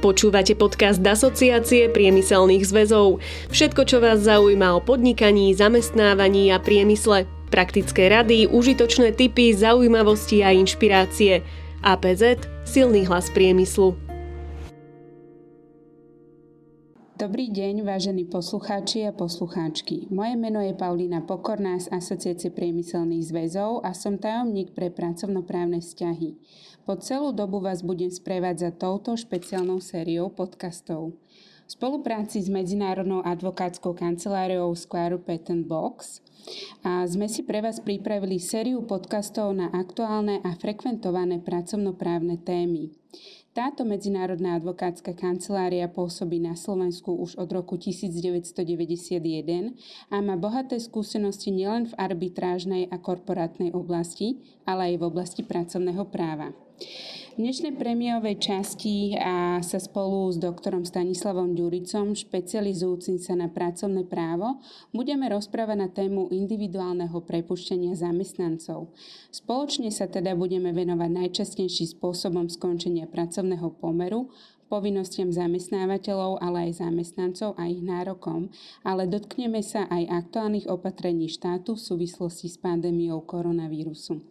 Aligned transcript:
Počúvate 0.00 0.56
podcast 0.56 0.96
Asociácie 1.04 1.92
priemyselných 1.92 2.64
zväzov. 2.64 3.20
Všetko, 3.52 3.84
čo 3.84 4.00
vás 4.00 4.24
zaujíma 4.24 4.72
o 4.72 4.80
podnikaní, 4.80 5.52
zamestnávaní 5.52 6.48
a 6.48 6.56
priemysle. 6.56 7.28
Praktické 7.52 8.08
rady, 8.08 8.48
užitočné 8.48 9.12
tipy, 9.12 9.52
zaujímavosti 9.52 10.40
a 10.40 10.56
inšpirácie. 10.56 11.44
APZ– 11.84 12.40
silný 12.64 13.04
hlas 13.04 13.28
priemyslu. 13.28 13.92
Dobrý 17.20 17.52
deň, 17.52 17.84
vážení 17.84 18.24
poslucháči 18.24 19.04
a 19.04 19.12
poslucháčky. 19.12 20.08
Moje 20.08 20.40
meno 20.40 20.64
je 20.64 20.72
Paulína 20.72 21.20
Pokorná 21.28 21.76
z 21.76 21.92
Asociácie 21.92 22.48
priemyselných 22.48 23.28
zväzov 23.28 23.84
a 23.84 23.92
som 23.92 24.16
tajomník 24.16 24.72
pre 24.72 24.88
pracovnoprávne 24.88 25.84
vzťahy. 25.84 26.40
Po 26.80 26.96
celú 26.96 27.36
dobu 27.36 27.60
vás 27.60 27.84
budem 27.84 28.08
sprevádzať 28.08 28.80
touto 28.80 29.12
špeciálnou 29.12 29.84
sériou 29.84 30.32
podcastov. 30.32 31.12
V 31.68 31.68
spolupráci 31.68 32.40
s 32.40 32.48
Medzinárodnou 32.48 33.20
advokátskou 33.20 33.92
kanceláriou 33.92 34.72
Square 34.72 35.20
Patent 35.20 35.68
Box 35.68 36.24
a 36.80 37.04
sme 37.04 37.28
si 37.28 37.44
pre 37.44 37.60
vás 37.60 37.84
pripravili 37.84 38.40
sériu 38.40 38.80
podcastov 38.80 39.52
na 39.52 39.68
aktuálne 39.76 40.40
a 40.40 40.56
frekventované 40.56 41.44
pracovnoprávne 41.44 42.40
témy. 42.40 42.96
Táto 43.52 43.84
medzinárodná 43.84 44.56
advokátska 44.56 45.12
kancelária 45.12 45.84
pôsobí 45.84 46.40
na 46.40 46.56
Slovensku 46.56 47.12
už 47.12 47.36
od 47.36 47.50
roku 47.52 47.76
1991 47.76 49.76
a 50.08 50.16
má 50.24 50.34
bohaté 50.40 50.80
skúsenosti 50.80 51.52
nielen 51.52 51.92
v 51.92 51.94
arbitrážnej 52.00 52.88
a 52.88 52.96
korporátnej 52.96 53.76
oblasti, 53.76 54.40
ale 54.64 54.94
aj 54.94 54.96
v 54.96 55.02
oblasti 55.04 55.42
pracovného 55.44 56.08
práva. 56.08 56.56
V 56.80 57.36
dnešnej 57.36 57.76
premiovej 57.76 58.40
časti 58.40 59.12
a 59.20 59.60
sa 59.60 59.76
spolu 59.76 60.32
s 60.32 60.40
doktorom 60.40 60.88
Stanislavom 60.88 61.52
Ďuricom, 61.52 62.16
špecializujúcim 62.16 63.20
sa 63.20 63.36
na 63.36 63.52
pracovné 63.52 64.08
právo, 64.08 64.64
budeme 64.88 65.28
rozprávať 65.28 65.76
na 65.76 65.88
tému 65.92 66.32
individuálneho 66.32 67.20
prepuštenia 67.20 67.92
zamestnancov. 67.92 68.96
Spoločne 69.28 69.92
sa 69.92 70.08
teda 70.08 70.32
budeme 70.32 70.72
venovať 70.72 71.10
najčastejším 71.12 72.00
spôsobom 72.00 72.48
skončenia 72.48 73.04
pracovného 73.04 73.76
pomeru, 73.76 74.32
povinnostiam 74.72 75.28
zamestnávateľov, 75.28 76.40
ale 76.40 76.72
aj 76.72 76.80
zamestnancov 76.80 77.60
a 77.60 77.68
ich 77.68 77.84
nárokom, 77.84 78.48
ale 78.88 79.04
dotkneme 79.04 79.60
sa 79.60 79.84
aj 79.92 80.32
aktuálnych 80.32 80.64
opatrení 80.64 81.28
štátu 81.28 81.76
v 81.76 81.84
súvislosti 81.84 82.48
s 82.48 82.56
pandémiou 82.56 83.20
koronavírusu. 83.20 84.24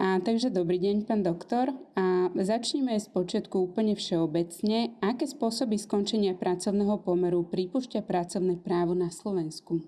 A, 0.00 0.16
takže 0.16 0.48
dobrý 0.48 0.80
deň, 0.80 1.04
pán 1.04 1.20
doktor. 1.20 1.76
A 1.92 2.32
začneme 2.32 2.96
z 2.96 3.04
počiatku 3.12 3.68
úplne 3.68 3.92
všeobecne. 3.92 4.96
Aké 5.04 5.28
spôsoby 5.28 5.76
skončenia 5.76 6.32
pracovného 6.32 7.04
pomeru 7.04 7.44
pripúšťa 7.44 8.08
pracovné 8.08 8.56
právo 8.64 8.96
na 8.96 9.12
Slovensku? 9.12 9.84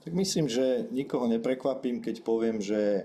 Tak 0.00 0.16
myslím, 0.16 0.48
že 0.48 0.88
nikoho 0.88 1.28
neprekvapím, 1.28 2.00
keď 2.00 2.24
poviem, 2.24 2.64
že 2.64 2.80
e, 2.80 3.02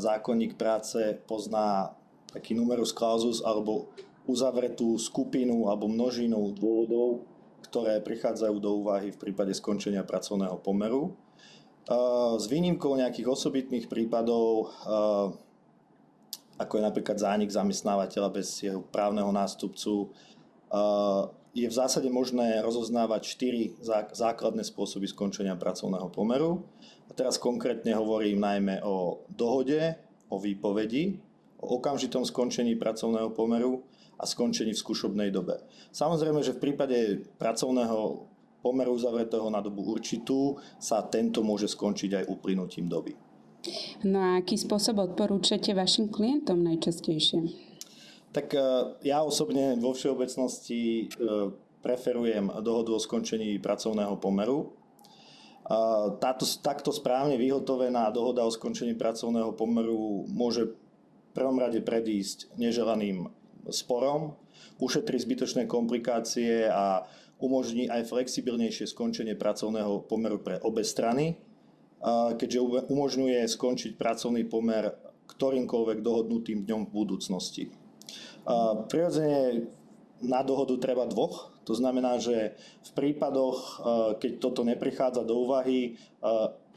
zákonník 0.00 0.56
práce 0.56 1.20
pozná 1.28 1.92
taký 2.32 2.56
numerus 2.56 2.96
clausus 2.96 3.44
alebo 3.44 3.92
uzavretú 4.24 4.96
skupinu 4.96 5.68
alebo 5.68 5.84
množinu 5.84 6.56
dôvodov, 6.56 7.28
ktoré 7.60 8.00
prichádzajú 8.00 8.56
do 8.56 8.80
úvahy 8.80 9.12
v 9.12 9.20
prípade 9.20 9.52
skončenia 9.52 10.00
pracovného 10.00 10.56
pomeru. 10.64 11.12
S 11.86 12.44
výnimkou 12.50 12.98
nejakých 12.98 13.30
osobitných 13.30 13.86
prípadov, 13.86 14.74
ako 16.58 16.72
je 16.76 16.82
napríklad 16.82 17.14
zánik 17.20 17.54
zamestnávateľa 17.54 18.28
bez 18.34 18.58
jeho 18.58 18.82
právneho 18.82 19.30
nástupcu, 19.30 20.10
je 21.56 21.64
v 21.64 21.72
zásade 21.72 22.10
možné 22.12 22.60
rozoznávať 22.60 23.22
štyri 23.32 23.72
základné 24.12 24.60
spôsoby 24.66 25.08
skončenia 25.08 25.56
pracovného 25.56 26.12
pomeru. 26.12 26.66
A 27.06 27.14
teraz 27.14 27.38
konkrétne 27.38 27.94
hovorím 27.96 28.42
najmä 28.42 28.82
o 28.84 29.24
dohode, 29.30 29.96
o 30.26 30.36
výpovedi, 30.42 31.16
o 31.62 31.80
okamžitom 31.80 32.26
skončení 32.26 32.74
pracovného 32.76 33.30
pomeru 33.30 33.86
a 34.18 34.26
skončení 34.26 34.74
v 34.74 34.82
skúšobnej 34.82 35.30
dobe. 35.32 35.62
Samozrejme, 35.94 36.42
že 36.42 36.52
v 36.52 36.62
prípade 36.66 37.24
pracovného 37.40 38.26
pomeru 38.66 38.98
uzavretého 38.98 39.46
na 39.46 39.62
dobu 39.62 39.86
určitú 39.86 40.58
sa 40.82 41.06
tento 41.06 41.46
môže 41.46 41.70
skončiť 41.70 42.10
aj 42.18 42.24
uplynutím 42.26 42.90
doby. 42.90 43.14
No 44.02 44.18
a 44.18 44.42
aký 44.42 44.58
spôsob 44.58 44.98
odporúčate 44.98 45.70
vašim 45.70 46.10
klientom 46.10 46.66
najčastejšie? 46.66 47.46
Tak 48.34 48.46
e, 48.54 48.58
ja 49.06 49.22
osobne 49.22 49.78
vo 49.78 49.94
všeobecnosti 49.94 50.82
e, 50.82 51.04
preferujem 51.86 52.50
dohodu 52.62 52.98
o 52.98 53.00
skončení 53.00 53.62
pracovného 53.62 54.18
pomeru. 54.18 54.74
Táto, 56.22 56.46
takto 56.62 56.94
správne 56.94 57.34
vyhotovená 57.34 58.06
dohoda 58.14 58.46
o 58.46 58.54
skončení 58.54 58.94
pracovného 58.94 59.50
pomeru 59.58 60.22
môže 60.30 60.70
v 60.70 60.74
prvom 61.34 61.58
rade 61.58 61.82
predísť 61.82 62.54
neželaným 62.54 63.26
sporom, 63.74 64.38
ušetrí 64.78 65.18
zbytočné 65.18 65.66
komplikácie 65.66 66.70
a 66.70 67.02
umožní 67.36 67.88
aj 67.92 68.08
flexibilnejšie 68.08 68.88
skončenie 68.88 69.36
pracovného 69.36 70.08
pomeru 70.08 70.40
pre 70.40 70.56
obe 70.64 70.80
strany, 70.80 71.36
keďže 72.36 72.88
umožňuje 72.88 73.44
skončiť 73.44 73.96
pracovný 73.96 74.48
pomer 74.48 74.94
ktorýmkoľvek 75.26 75.98
dohodnutým 76.00 76.64
dňom 76.64 76.86
v 76.86 76.94
budúcnosti. 76.94 77.64
Prirodzene 78.88 79.68
na 80.22 80.40
dohodu 80.40 80.78
treba 80.78 81.04
dvoch, 81.04 81.52
to 81.66 81.74
znamená, 81.74 82.16
že 82.22 82.54
v 82.86 82.90
prípadoch, 82.94 83.82
keď 84.22 84.32
toto 84.38 84.62
neprichádza 84.62 85.26
do 85.26 85.44
úvahy, 85.44 85.98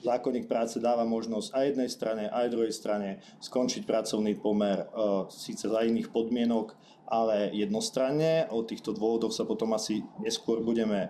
zákonník 0.02 0.50
práce 0.50 0.82
dáva 0.82 1.06
možnosť 1.06 1.54
aj 1.54 1.64
jednej 1.64 1.90
strane, 1.92 2.24
aj 2.32 2.52
druhej 2.52 2.74
strane 2.74 3.22
skončiť 3.40 3.86
pracovný 3.86 4.36
pomer 4.40 4.90
síce 5.30 5.70
za 5.70 5.86
iných 5.86 6.10
podmienok, 6.10 6.74
ale 7.10 7.50
jednostranne. 7.58 8.46
O 8.54 8.62
týchto 8.62 8.94
dôvodoch 8.94 9.34
sa 9.34 9.44
potom 9.44 9.74
asi 9.74 10.06
neskôr 10.22 10.62
budeme 10.62 11.10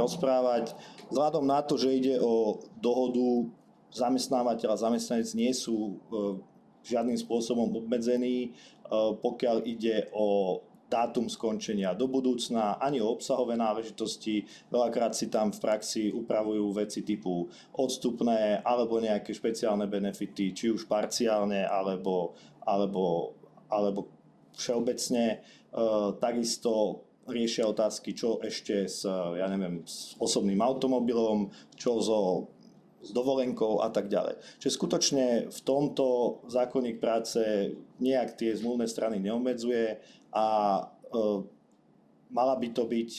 rozprávať. 0.00 0.72
Vzhľadom 1.12 1.44
na 1.44 1.60
to, 1.60 1.76
že 1.76 1.92
ide 1.92 2.16
o 2.18 2.64
dohodu 2.80 3.52
zamestnávateľ 3.92 4.68
a 4.72 4.80
zamestnanec 4.80 5.28
nie 5.36 5.52
sú 5.52 5.76
e, 5.76 5.94
žiadnym 6.88 7.20
spôsobom 7.20 7.68
obmedzení, 7.68 8.48
e, 8.48 8.50
pokiaľ 9.20 9.56
ide 9.68 10.08
o 10.16 10.58
dátum 10.90 11.30
skončenia 11.30 11.94
do 11.94 12.10
budúcna, 12.10 12.82
ani 12.82 12.98
o 12.98 13.14
obsahové 13.14 13.54
náležitosti. 13.54 14.42
Veľakrát 14.74 15.14
si 15.14 15.30
tam 15.30 15.54
v 15.54 15.62
praxi 15.62 16.10
upravujú 16.10 16.66
veci 16.74 17.06
typu 17.06 17.46
odstupné 17.78 18.58
alebo 18.66 18.98
nejaké 18.98 19.30
špeciálne 19.30 19.86
benefity, 19.86 20.50
či 20.50 20.66
už 20.74 20.90
parciálne 20.90 21.62
alebo, 21.62 22.34
alebo, 22.66 23.38
alebo 23.70 24.19
všeobecne 24.60 25.24
e, 25.32 25.38
takisto 26.20 27.04
riešia 27.24 27.64
otázky, 27.64 28.12
čo 28.12 28.42
ešte 28.44 28.84
s, 28.84 29.06
ja 29.08 29.46
neviem, 29.48 29.86
s 29.86 30.18
osobným 30.20 30.60
automobilom, 30.60 31.48
čo 31.78 32.02
so 32.02 32.20
s 33.00 33.16
dovolenkou 33.16 33.80
a 33.80 33.88
tak 33.88 34.12
ďalej. 34.12 34.36
Čiže 34.60 34.76
skutočne 34.76 35.26
v 35.48 35.60
tomto 35.64 36.38
zákonník 36.52 37.00
práce 37.00 37.72
nejak 37.96 38.36
tie 38.36 38.52
zmluvné 38.52 38.84
strany 38.84 39.16
neobmedzuje 39.24 39.96
a 40.36 40.46
e, 40.76 40.82
mala 42.28 42.54
by 42.60 42.68
to 42.76 42.84
byť 42.84 43.10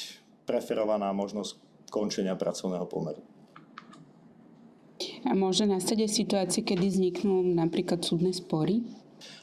preferovaná 0.45 1.09
možnosť 1.11 1.57
končenia 1.89 2.37
pracovného 2.37 2.85
pomeru. 2.85 3.21
A 5.25 5.33
môže 5.33 5.65
nastať 5.65 6.05
aj 6.05 6.11
situácie, 6.13 6.61
kedy 6.61 6.85
vzniknú 6.85 7.41
napríklad 7.57 8.05
súdne 8.05 8.29
spory? 8.33 8.85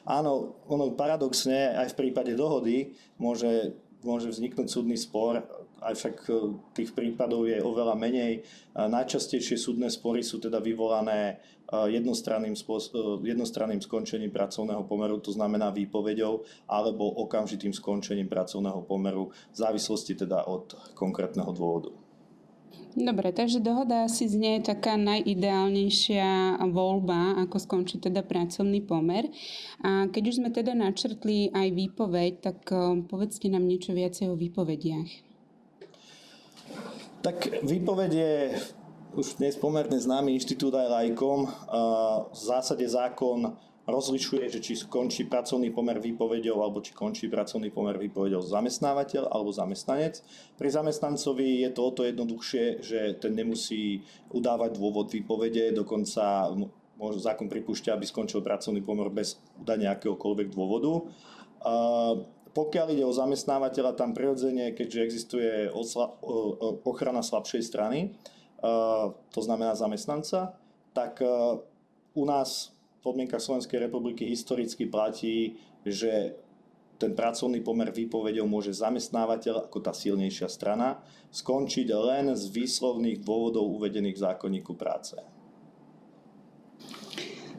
Áno, 0.04 0.60
ono 0.68 0.92
paradoxne 0.94 1.74
aj 1.74 1.94
v 1.94 1.98
prípade 2.06 2.32
dohody 2.34 2.96
môže, 3.18 3.74
môže 4.02 4.30
vzniknúť 4.30 4.68
súdny 4.68 4.96
spor, 4.98 5.42
aj 5.82 5.94
však 5.94 6.16
e, 6.26 6.32
tých 6.74 6.90
prípadov 6.94 7.46
je 7.46 7.62
oveľa 7.62 7.94
menej. 7.94 8.42
Najčastejšie 8.74 9.54
súdne 9.54 9.86
spory 9.90 10.26
sú 10.26 10.42
teda 10.42 10.58
vyvolané 10.58 11.38
e, 11.70 11.94
jednostranným, 11.94 12.54
e, 12.54 12.98
jednostranným 13.22 13.82
skončením 13.82 14.34
pracovného 14.34 14.82
pomeru, 14.90 15.22
to 15.22 15.30
znamená 15.30 15.70
výpovedou, 15.70 16.42
alebo 16.66 17.06
okamžitým 17.26 17.70
skončením 17.70 18.26
pracovného 18.26 18.82
pomeru 18.82 19.30
v 19.54 19.56
závislosti 19.56 20.26
teda 20.26 20.50
od 20.50 20.74
konkrétneho 20.98 21.50
dôvodu. 21.54 22.07
Dobre, 22.96 23.36
takže 23.36 23.60
dohoda 23.60 24.08
asi 24.08 24.24
znie 24.24 24.64
taká 24.64 24.96
najideálnejšia 24.96 26.56
voľba, 26.72 27.36
ako 27.44 27.56
skončiť 27.60 28.08
teda 28.08 28.24
pracovný 28.24 28.80
pomer. 28.80 29.28
A 29.84 30.08
keď 30.08 30.22
už 30.32 30.34
sme 30.40 30.48
teda 30.48 30.72
načrtli 30.72 31.52
aj 31.52 31.68
výpoveď, 31.74 32.32
tak 32.40 32.58
eh, 32.72 33.04
povedzte 33.04 33.52
nám 33.52 33.68
niečo 33.68 33.92
viacej 33.92 34.32
o 34.32 34.38
výpovediach. 34.40 35.10
Tak 37.20 37.66
výpoveď 37.66 38.10
je 38.14 38.34
už 39.18 39.42
dnes 39.42 39.58
pomerne 39.58 39.98
známy 39.98 40.38
inštitút 40.38 40.70
aj 40.78 40.86
lajkom. 40.86 41.50
V 42.30 42.38
zásade 42.38 42.86
zákon 42.86 43.58
rozlišuje, 43.88 44.52
že 44.52 44.60
či 44.60 44.76
skončí 44.76 45.24
pracovný 45.24 45.72
pomer 45.72 45.96
výpovedou 45.96 46.60
alebo 46.60 46.84
či 46.84 46.92
končí 46.92 47.32
pracovný 47.32 47.72
pomer 47.72 47.96
výpovedou 47.96 48.44
zamestnávateľ 48.44 49.32
alebo 49.32 49.48
zamestnanec. 49.48 50.20
Pri 50.60 50.68
zamestnancovi 50.68 51.64
je 51.64 51.70
to 51.72 51.80
o 51.88 51.90
to 51.96 52.04
jednoduchšie, 52.04 52.84
že 52.84 53.16
ten 53.16 53.32
nemusí 53.32 54.04
udávať 54.28 54.76
dôvod 54.76 55.08
výpovede, 55.08 55.72
dokonca 55.72 56.52
môže 57.00 57.24
zákon 57.24 57.48
pripúšťa, 57.48 57.96
aby 57.96 58.04
skončil 58.04 58.44
pracovný 58.44 58.84
pomer 58.84 59.08
bez 59.08 59.40
udania 59.56 59.96
akéhokoľvek 59.96 60.48
dôvodu. 60.52 61.08
Pokiaľ 62.52 62.86
ide 62.92 63.08
o 63.08 63.14
zamestnávateľa, 63.14 63.96
tam 63.96 64.12
prirodzene, 64.12 64.76
keďže 64.76 65.00
existuje 65.00 65.70
ochrana 66.84 67.24
slabšej 67.24 67.62
strany, 67.64 68.12
to 69.30 69.40
znamená 69.40 69.78
zamestnanca, 69.78 70.58
tak 70.90 71.22
u 72.18 72.24
nás 72.26 72.74
podmienkach 73.02 73.42
Slovenskej 73.42 73.78
republiky 73.88 74.26
historicky 74.26 74.86
platí, 74.86 75.58
že 75.86 76.34
ten 76.98 77.14
pracovný 77.14 77.62
pomer 77.62 77.94
výpovedou 77.94 78.44
môže 78.50 78.74
zamestnávateľ 78.74 79.70
ako 79.70 79.78
tá 79.78 79.94
silnejšia 79.94 80.50
strana 80.50 80.98
skončiť 81.30 81.86
len 81.94 82.34
z 82.34 82.50
výslovných 82.50 83.22
dôvodov 83.22 83.70
uvedených 83.78 84.18
v 84.18 84.24
zákonníku 84.26 84.74
práce. 84.74 85.14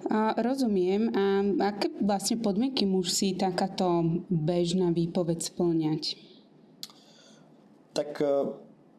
A 0.10 0.34
rozumiem. 0.42 1.14
A 1.14 1.46
aké 1.70 1.94
vlastne 2.02 2.42
podmienky 2.42 2.84
musí 2.84 3.38
takáto 3.38 4.02
bežná 4.28 4.90
výpoveď 4.90 5.54
splňať? 5.54 6.18
Tak 7.94 8.18
e, 8.18 8.26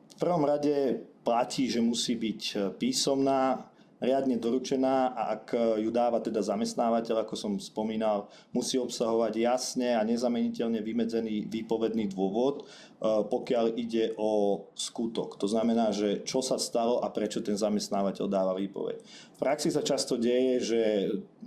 v 0.07 0.15
prvom 0.17 0.47
rade 0.47 1.03
platí, 1.27 1.67
že 1.67 1.83
musí 1.83 2.15
byť 2.15 2.43
e, 2.55 2.57
písomná, 2.79 3.70
riadne 4.00 4.41
doručená 4.41 5.12
a 5.12 5.23
ak 5.37 5.76
ju 5.76 5.91
dáva 5.93 6.19
teda 6.25 6.41
zamestnávateľ, 6.41 7.29
ako 7.29 7.35
som 7.37 7.52
spomínal, 7.61 8.32
musí 8.50 8.81
obsahovať 8.81 9.32
jasne 9.37 9.94
a 9.94 10.02
nezameniteľne 10.02 10.81
vymedzený 10.81 11.47
výpovedný 11.52 12.08
dôvod, 12.08 12.64
pokiaľ 13.00 13.81
ide 13.81 14.12
o 14.20 14.61
skutok. 14.76 15.41
To 15.41 15.49
znamená, 15.49 15.88
že 15.88 16.20
čo 16.29 16.44
sa 16.44 16.61
stalo 16.61 17.00
a 17.00 17.08
prečo 17.08 17.41
ten 17.41 17.56
zamestnávateľ 17.56 18.26
dáva 18.29 18.52
výpoveď. 18.52 19.00
V 19.00 19.38
praxi 19.41 19.73
sa 19.73 19.81
často 19.81 20.20
deje, 20.20 20.61
že 20.61 20.81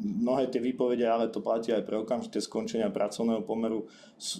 mnohé 0.01 0.50
tie 0.50 0.57
výpovede, 0.57 1.05
ale 1.05 1.29
to 1.29 1.45
platí 1.45 1.69
aj 1.69 1.85
pre 1.85 2.01
okamžité 2.01 2.41
skončenia 2.41 2.89
pracovného 2.89 3.45
pomeru, 3.45 3.85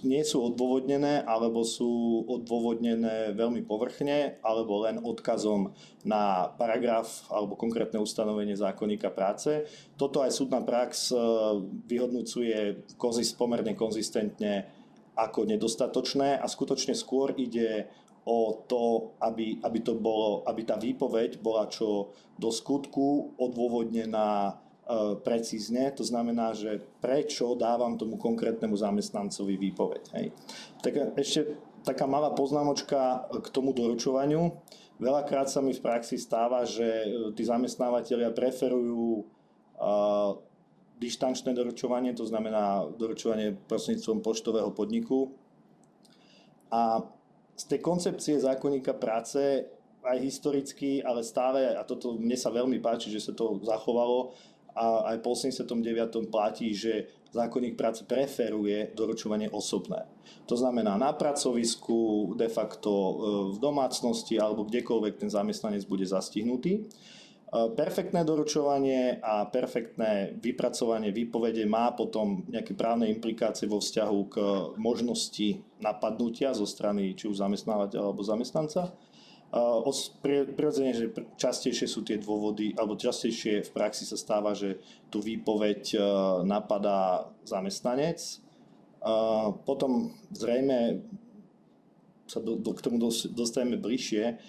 nie 0.02 0.26
sú 0.26 0.42
odôvodnené 0.42 1.22
alebo 1.22 1.62
sú 1.62 2.26
odôvodnené 2.26 3.30
veľmi 3.30 3.62
povrchne 3.62 4.42
alebo 4.42 4.82
len 4.82 4.98
odkazom 4.98 5.70
na 6.02 6.50
paragraf 6.58 7.30
alebo 7.30 7.54
konkrétne 7.54 8.02
ustanovenie 8.02 8.58
zákonníka 8.58 9.14
práce. 9.14 9.70
Toto 9.94 10.18
aj 10.18 10.34
súdna 10.34 10.66
prax 10.66 11.14
e, 11.14 11.16
vyhodnocuje 11.86 12.90
pomerne 13.38 13.78
konzistentne 13.78 14.82
ako 15.14 15.46
nedostatočné 15.46 16.38
a 16.38 16.46
skutočne 16.46 16.94
skôr 16.94 17.34
ide 17.38 17.86
o 18.24 18.64
to, 18.64 19.14
aby, 19.20 19.60
aby, 19.60 19.78
to 19.84 19.94
bolo, 19.94 20.42
aby 20.48 20.64
tá 20.64 20.80
výpoveď 20.80 21.44
bola 21.44 21.68
čo 21.68 22.16
do 22.40 22.48
skutku 22.48 23.36
odôvodnená 23.36 24.48
e, 24.48 24.52
precízne. 25.20 25.92
To 25.92 26.02
znamená, 26.02 26.56
že 26.56 26.80
prečo 27.04 27.52
dávam 27.52 28.00
tomu 28.00 28.16
konkrétnemu 28.16 28.74
zamestnancovi 28.74 29.60
výpoveď. 29.60 30.02
Hej. 30.16 30.26
Tak 30.80 30.92
ešte 31.20 31.60
taká 31.84 32.08
malá 32.08 32.32
poznámočka 32.32 33.28
k 33.28 33.46
tomu 33.52 33.76
doručovaniu. 33.76 34.56
Veľakrát 34.96 35.52
sa 35.52 35.60
mi 35.60 35.76
v 35.76 35.84
praxi 35.84 36.16
stáva, 36.16 36.64
že 36.64 36.86
e, 36.86 37.08
tí 37.36 37.44
zamestnávateľia 37.44 38.32
preferujú 38.32 39.28
dištančné 40.98 41.54
doručovanie, 41.54 42.14
to 42.14 42.26
znamená 42.26 42.86
doručovanie 42.94 43.56
prostredníctvom 43.66 44.22
poštového 44.22 44.70
podniku. 44.70 45.34
A 46.70 47.02
z 47.54 47.64
tej 47.70 47.80
koncepcie 47.82 48.34
zákonníka 48.40 48.94
práce 48.98 49.66
aj 50.04 50.18
historicky, 50.20 51.00
ale 51.00 51.24
stále, 51.24 51.72
a 51.74 51.82
toto 51.86 52.18
mne 52.18 52.36
sa 52.36 52.52
veľmi 52.52 52.78
páči, 52.78 53.08
že 53.08 53.24
sa 53.24 53.32
to 53.32 53.58
zachovalo, 53.64 54.36
a 54.74 55.14
aj 55.14 55.22
po 55.22 55.38
89. 55.38 56.34
platí, 56.34 56.74
že 56.74 57.06
zákonník 57.30 57.78
práce 57.78 58.02
preferuje 58.02 58.90
doručovanie 58.98 59.46
osobné. 59.46 60.02
To 60.50 60.58
znamená 60.58 60.98
na 60.98 61.14
pracovisku, 61.14 62.34
de 62.34 62.50
facto 62.50 62.90
e, 62.90 63.14
v 63.54 63.58
domácnosti 63.62 64.34
alebo 64.34 64.66
kdekoľvek 64.66 65.14
ten 65.22 65.30
zamestnanec 65.30 65.86
bude 65.86 66.02
zastihnutý. 66.02 66.90
E, 67.54 67.70
perfektné 67.78 68.26
doručovanie 68.26 69.22
a 69.22 69.46
perfektné 69.46 70.34
vypracovanie 70.42 71.14
výpovede 71.14 71.62
má 71.70 71.94
potom 71.94 72.42
nejaké 72.50 72.74
právne 72.74 73.06
implikácie 73.06 73.70
vo 73.70 73.78
vzťahu 73.78 74.18
k 74.26 74.36
možnosti 74.74 75.62
napadnutia 75.78 76.50
zo 76.50 76.66
strany 76.66 77.14
či 77.14 77.30
už 77.30 77.38
zamestnávateľa 77.38 78.10
alebo 78.10 78.26
zamestnanca 78.26 78.90
Prirodzene, 80.24 80.90
že 80.90 81.14
častejšie 81.38 81.86
sú 81.86 82.02
tie 82.02 82.18
dôvody, 82.18 82.74
alebo 82.74 82.98
častejšie 82.98 83.62
v 83.62 83.70
praxi 83.70 84.02
sa 84.02 84.18
stáva, 84.18 84.50
že 84.50 84.82
tú 85.14 85.22
výpoveď 85.22 85.94
e, 85.94 85.98
napadá 86.42 87.30
zamestnanec. 87.46 88.42
Potom 89.68 90.16
zrejme 90.32 91.04
sa 92.24 92.40
do, 92.40 92.56
do, 92.56 92.72
k 92.72 92.80
tomu 92.80 92.96
dostaneme 93.36 93.76
bližšie, 93.76 94.40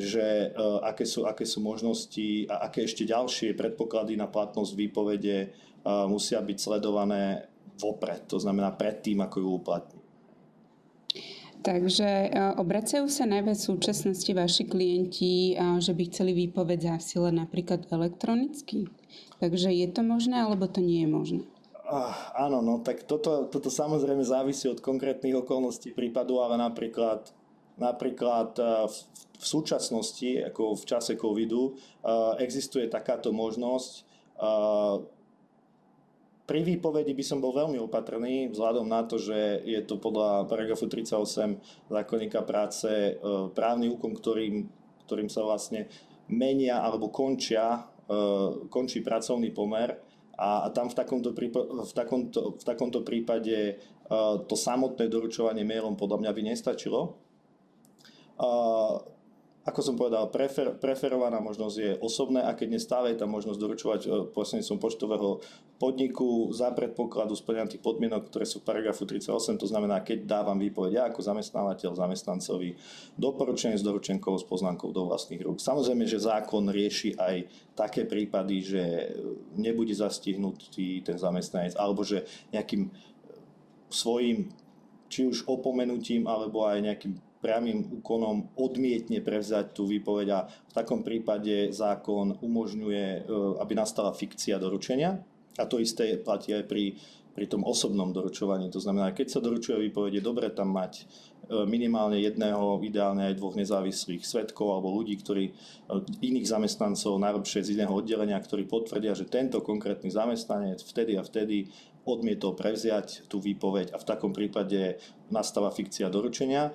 že 0.00 0.52
uh, 0.52 0.82
aké, 0.84 1.04
sú, 1.04 1.24
aké 1.24 1.44
sú 1.48 1.64
možnosti 1.64 2.46
a 2.50 2.68
aké 2.68 2.84
ešte 2.84 3.08
ďalšie 3.08 3.56
predpoklady 3.56 4.16
na 4.16 4.28
platnosť 4.30 4.72
výpovede 4.76 5.36
uh, 5.48 6.06
musia 6.10 6.40
byť 6.42 6.58
sledované 6.58 7.46
vopred, 7.76 8.24
to 8.24 8.40
znamená 8.40 8.72
predtým, 8.72 9.20
ako 9.20 9.36
ju 9.40 9.48
uplatní. 9.52 10.00
Takže 11.66 12.06
e, 12.06 12.28
obracajú 12.62 13.10
sa 13.10 13.26
najviac 13.26 13.58
v 13.58 13.68
súčasnosti 13.74 14.30
vaši 14.30 14.64
klienti, 14.70 15.58
že 15.82 15.92
by 15.98 16.02
chceli 16.08 16.32
výpoveď 16.46 16.94
zasielať 16.94 17.34
napríklad 17.34 17.80
elektronicky. 17.90 18.86
Takže 19.42 19.74
je 19.74 19.88
to 19.90 20.06
možné, 20.06 20.46
alebo 20.46 20.70
to 20.70 20.78
nie 20.78 21.02
je 21.02 21.10
možné? 21.10 21.42
Uh, 21.86 22.10
áno, 22.34 22.66
no 22.66 22.82
tak 22.82 23.06
toto, 23.06 23.46
toto 23.46 23.70
samozrejme 23.70 24.26
závisí 24.26 24.66
od 24.66 24.82
konkrétnych 24.82 25.38
okolností 25.38 25.94
prípadu, 25.94 26.42
ale 26.42 26.58
napríklad, 26.58 27.30
napríklad 27.76 28.56
uh, 28.58 28.88
v, 29.36 29.44
súčasnosti, 29.44 30.48
ako 30.48 30.76
v 30.76 30.84
čase 30.84 31.12
covidu, 31.14 31.76
uh, 31.76 32.34
existuje 32.40 32.88
takáto 32.88 33.30
možnosť 33.32 34.06
pri 36.46 36.60
výpovedi 36.62 37.10
by 37.10 37.24
som 37.26 37.42
bol 37.42 37.50
veľmi 37.50 37.80
opatrný, 37.82 38.54
vzhľadom 38.54 38.86
na 38.86 39.02
to, 39.02 39.18
že 39.18 39.66
je 39.66 39.82
to 39.82 39.98
podľa 39.98 40.46
paragrafu 40.46 40.86
38 40.86 41.58
zákonníka 41.90 42.46
práce 42.46 43.18
právny 43.58 43.90
úkon, 43.90 44.14
ktorým, 44.14 44.70
ktorým 45.10 45.26
sa 45.26 45.42
vlastne 45.42 45.90
menia 46.30 46.78
alebo 46.86 47.10
končia, 47.10 47.82
končí 48.70 49.02
pracovný 49.02 49.50
pomer. 49.50 49.98
A, 50.38 50.70
tam 50.70 50.86
v 50.86 50.94
takomto, 50.94 51.34
prípade, 51.34 51.66
v 51.66 51.92
takomto, 51.96 52.40
v 52.54 52.64
takomto 52.64 53.00
prípade 53.02 53.80
to 54.46 54.54
samotné 54.54 55.10
doručovanie 55.10 55.66
mailom 55.66 55.98
podľa 55.98 56.22
mňa 56.22 56.30
by 56.30 56.42
nestačilo 56.46 57.25
ako 59.66 59.80
som 59.82 59.98
povedal, 59.98 60.30
prefer, 60.30 60.78
preferovaná 60.78 61.42
možnosť 61.42 61.76
je 61.76 61.92
osobné 61.98 62.38
a 62.38 62.54
keď 62.54 62.78
nestále 62.78 63.10
je 63.12 63.18
tam 63.18 63.34
možnosť 63.34 63.58
doručovať 63.58 64.00
e, 64.06 64.08
prostredníctvom 64.30 64.78
poštového 64.78 65.42
podniku 65.82 66.54
za 66.54 66.70
predpokladu 66.70 67.34
splňania 67.34 67.82
podmienok, 67.82 68.30
ktoré 68.30 68.46
sú 68.46 68.62
v 68.62 68.70
paragrafu 68.70 69.02
38, 69.02 69.58
to 69.58 69.66
znamená, 69.66 70.06
keď 70.06 70.22
dávam 70.22 70.54
výpoveď 70.54 70.92
ja 70.94 71.04
ako 71.10 71.18
zamestnávateľ 71.18 71.98
zamestnancovi 71.98 72.78
doporučenie 73.18 73.74
s 73.74 73.82
doručenkou 73.82 74.38
s 74.38 74.46
poznámkou 74.46 74.94
do 74.94 75.10
vlastných 75.10 75.42
rúk. 75.42 75.58
Samozrejme, 75.58 76.06
že 76.06 76.22
zákon 76.22 76.62
rieši 76.70 77.18
aj 77.18 77.36
také 77.74 78.06
prípady, 78.06 78.62
že 78.62 78.82
nebude 79.58 79.98
zastihnutý 79.98 81.02
ten 81.02 81.18
zamestnanec 81.18 81.74
alebo 81.74 82.06
že 82.06 82.22
nejakým 82.54 82.86
svojim 83.90 84.46
či 85.10 85.26
už 85.26 85.42
opomenutím 85.50 86.30
alebo 86.30 86.70
aj 86.70 86.78
nejakým 86.86 87.14
priamým 87.46 88.02
úkonom 88.02 88.58
odmietne 88.58 89.22
prevzať 89.22 89.70
tú 89.70 89.86
výpoveď 89.86 90.28
a 90.34 90.50
v 90.50 90.72
takom 90.74 91.06
prípade 91.06 91.70
zákon 91.70 92.42
umožňuje, 92.42 93.06
e, 93.06 93.20
aby 93.62 93.72
nastala 93.78 94.10
fikcia 94.10 94.58
doručenia. 94.58 95.22
A 95.54 95.64
to 95.70 95.78
isté 95.78 96.18
platí 96.18 96.50
aj 96.50 96.66
pri, 96.66 96.98
pri 97.38 97.46
tom 97.46 97.62
osobnom 97.62 98.10
doručovaní. 98.10 98.66
To 98.74 98.82
znamená, 98.82 99.14
keď 99.14 99.38
sa 99.38 99.44
doručuje 99.44 99.78
výpoveď, 99.88 100.18
je 100.18 100.26
dobre 100.26 100.50
tam 100.50 100.74
mať 100.74 100.92
e, 100.98 101.64
minimálne 101.70 102.18
jedného, 102.18 102.82
ideálne 102.82 103.30
aj 103.30 103.38
dvoch 103.38 103.54
nezávislých 103.54 104.26
svetkov 104.26 104.74
alebo 104.74 104.90
ľudí, 104.90 105.14
ktorí, 105.22 105.44
e, 105.46 105.52
iných 106.26 106.50
zamestnancov, 106.50 107.22
najlepšie 107.22 107.62
z 107.62 107.72
iného 107.78 107.94
oddelenia, 107.94 108.42
ktorí 108.42 108.66
potvrdia, 108.66 109.14
že 109.14 109.30
tento 109.30 109.62
konkrétny 109.62 110.10
zamestnanec 110.10 110.82
vtedy 110.82 111.14
a 111.14 111.22
vtedy 111.22 111.70
odmietol 112.08 112.58
prevziať 112.58 113.28
tú 113.30 113.42
výpoveď 113.42 113.92
a 113.92 114.00
v 114.00 114.08
takom 114.08 114.32
prípade 114.34 114.96
nastáva 115.28 115.68
fikcia 115.74 116.08
doručenia. 116.08 116.72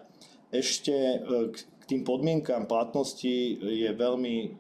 Ešte 0.52 0.92
e, 0.94 1.18
k 1.56 1.84
tým 1.88 2.04
podmienkám 2.04 2.68
platnosti 2.68 3.58
je 3.60 3.90
veľmi 3.96 4.52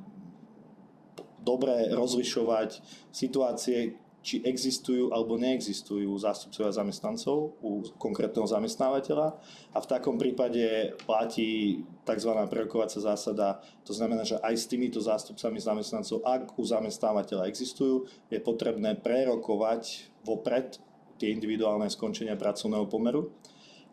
dobré 1.43 1.91
rozlišovať 1.91 2.79
situácie, 3.12 4.00
či 4.21 4.38
existujú 4.45 5.10
alebo 5.10 5.33
neexistujú 5.33 6.13
zástupcovia 6.21 6.69
zamestnancov 6.69 7.57
u 7.57 7.81
konkrétneho 7.98 8.45
zamestnávateľa 8.45 9.33
a 9.74 9.77
v 9.81 9.89
takom 9.89 10.21
prípade 10.21 10.93
platí 11.10 11.81
tzv. 12.05 12.31
prerokovacia 12.45 13.01
zásada. 13.01 13.65
To 13.81 13.98
znamená, 13.98 14.21
že 14.21 14.38
aj 14.38 14.53
s 14.53 14.69
týmito 14.69 15.01
zástupcami 15.01 15.57
zamestnancov, 15.57 16.21
ak 16.21 16.53
u 16.53 16.62
zamestnávateľa 16.62 17.50
existujú, 17.50 18.05
je 18.29 18.38
potrebné 18.38 18.93
prerokovať 19.01 20.13
vopred 20.21 20.77
tie 21.17 21.33
individuálne 21.33 21.89
skončenia 21.89 22.38
pracovného 22.38 22.86
pomeru 22.86 23.33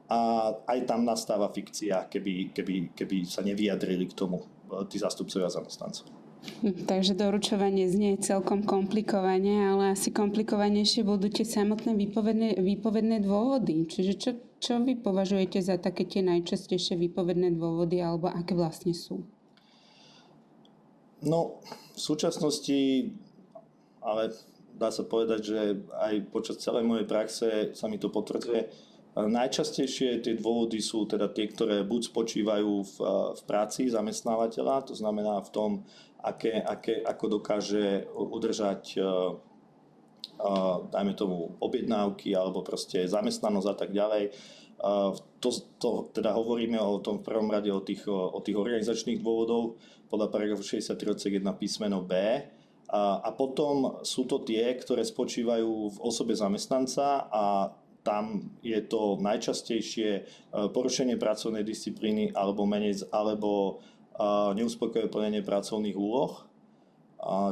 a 0.09 0.19
aj 0.65 0.89
tam 0.89 1.05
nastáva 1.05 1.53
fikcia, 1.53 2.09
keby, 2.09 2.57
keby, 2.57 2.97
keby 2.97 3.17
sa 3.29 3.45
nevyjadrili 3.45 4.09
k 4.09 4.17
tomu 4.17 4.41
tí 4.89 4.97
zástupcovia 4.97 5.53
zamestnancov. 5.53 6.09
Takže 6.89 7.13
doručovanie 7.19 7.91
znie 7.91 8.17
celkom 8.17 8.65
komplikovane, 8.65 9.69
ale 9.69 9.93
asi 9.93 10.09
komplikovanejšie 10.09 11.05
budú 11.05 11.29
tie 11.29 11.45
samotné 11.45 11.93
výpovedné, 11.93 12.57
výpovedné 12.57 13.21
dôvody. 13.21 13.85
Čiže 13.85 14.13
čo, 14.17 14.31
čo 14.57 14.73
vy 14.81 14.97
považujete 14.97 15.61
za 15.61 15.77
také 15.77 16.09
tie 16.09 16.25
najčastejšie 16.25 16.97
výpovedné 16.97 17.53
dôvody 17.53 18.01
alebo 18.01 18.33
aké 18.33 18.57
vlastne 18.57 18.97
sú? 18.97 19.29
No, 21.21 21.59
v 21.93 22.01
súčasnosti, 22.01 23.11
ale 23.99 24.31
dá 24.79 24.95
sa 24.95 25.03
povedať, 25.03 25.41
že 25.43 25.61
aj 25.91 26.31
počas 26.31 26.63
celej 26.63 26.87
mojej 26.87 27.05
praxe 27.11 27.75
sa 27.75 27.91
mi 27.91 27.99
to 27.99 28.09
potvrdzuje, 28.09 28.71
Najčastejšie 29.19 30.23
tie 30.23 30.35
dôvody 30.39 30.79
sú 30.79 31.03
teda 31.11 31.27
tie, 31.35 31.51
ktoré 31.51 31.83
buď 31.83 32.15
spočívajú 32.15 32.73
v, 32.87 32.97
v 33.35 33.43
práci 33.51 33.91
zamestnávateľa, 33.91 34.87
to 34.87 34.95
znamená 34.95 35.43
v 35.43 35.51
tom, 35.51 35.71
aké, 36.23 36.63
aké, 36.63 37.03
ako 37.03 37.43
dokáže 37.43 38.07
udržať 38.15 39.03
dajme 40.91 41.13
tomu 41.19 41.59
objednávky 41.59 42.35
alebo 42.39 42.63
proste 42.63 43.03
zamestnanosť 43.11 43.69
a 43.69 43.77
tak 43.77 43.91
ďalej. 43.91 44.25
To, 45.43 45.51
to 45.83 45.91
teda 46.15 46.31
hovoríme 46.39 46.79
o 46.79 47.03
tom 47.03 47.19
v 47.19 47.27
prvom 47.27 47.51
rade 47.51 47.67
o 47.75 47.83
tých, 47.83 48.07
o 48.07 48.39
tých 48.39 48.55
organizačných 48.55 49.19
dôvodov 49.19 49.75
podľa 50.07 50.31
paragrafu 50.31 50.63
63 50.63 50.95
odsek 51.19 51.33
1 51.43 51.45
písmeno 51.59 52.07
B. 52.07 52.15
A, 52.89 53.21
a 53.21 53.31
potom 53.35 54.01
sú 54.07 54.25
to 54.25 54.41
tie, 54.47 54.65
ktoré 54.79 55.03
spočívajú 55.03 55.71
v 55.93 55.99
osobe 56.01 56.33
zamestnanca 56.33 57.27
a 57.29 57.75
tam 58.09 58.49
je 58.65 58.81
to 58.81 59.21
najčastejšie 59.21 60.25
porušenie 60.73 61.21
pracovnej 61.21 61.61
disciplíny 61.61 62.33
alebo 62.33 62.65
menej, 62.65 63.05
alebo 63.13 63.85
neuspokojivé 64.57 65.13
plnenie 65.13 65.45
pracovných 65.45 65.93
úloh. 65.93 66.49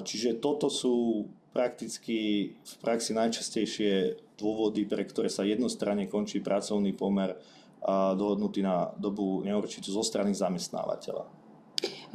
Čiže 0.00 0.40
toto 0.40 0.72
sú 0.72 1.28
prakticky 1.52 2.50
v 2.56 2.74
praxi 2.80 3.12
najčastejšie 3.12 3.92
dôvody, 4.40 4.88
pre 4.88 5.04
ktoré 5.04 5.28
sa 5.28 5.44
jednostranne 5.44 6.08
končí 6.08 6.40
pracovný 6.40 6.96
pomer 6.96 7.36
dohodnutý 8.16 8.64
na 8.64 8.88
dobu 8.96 9.44
neurčitú 9.44 9.92
zo 9.92 10.00
strany 10.00 10.32
zamestnávateľa. 10.32 11.45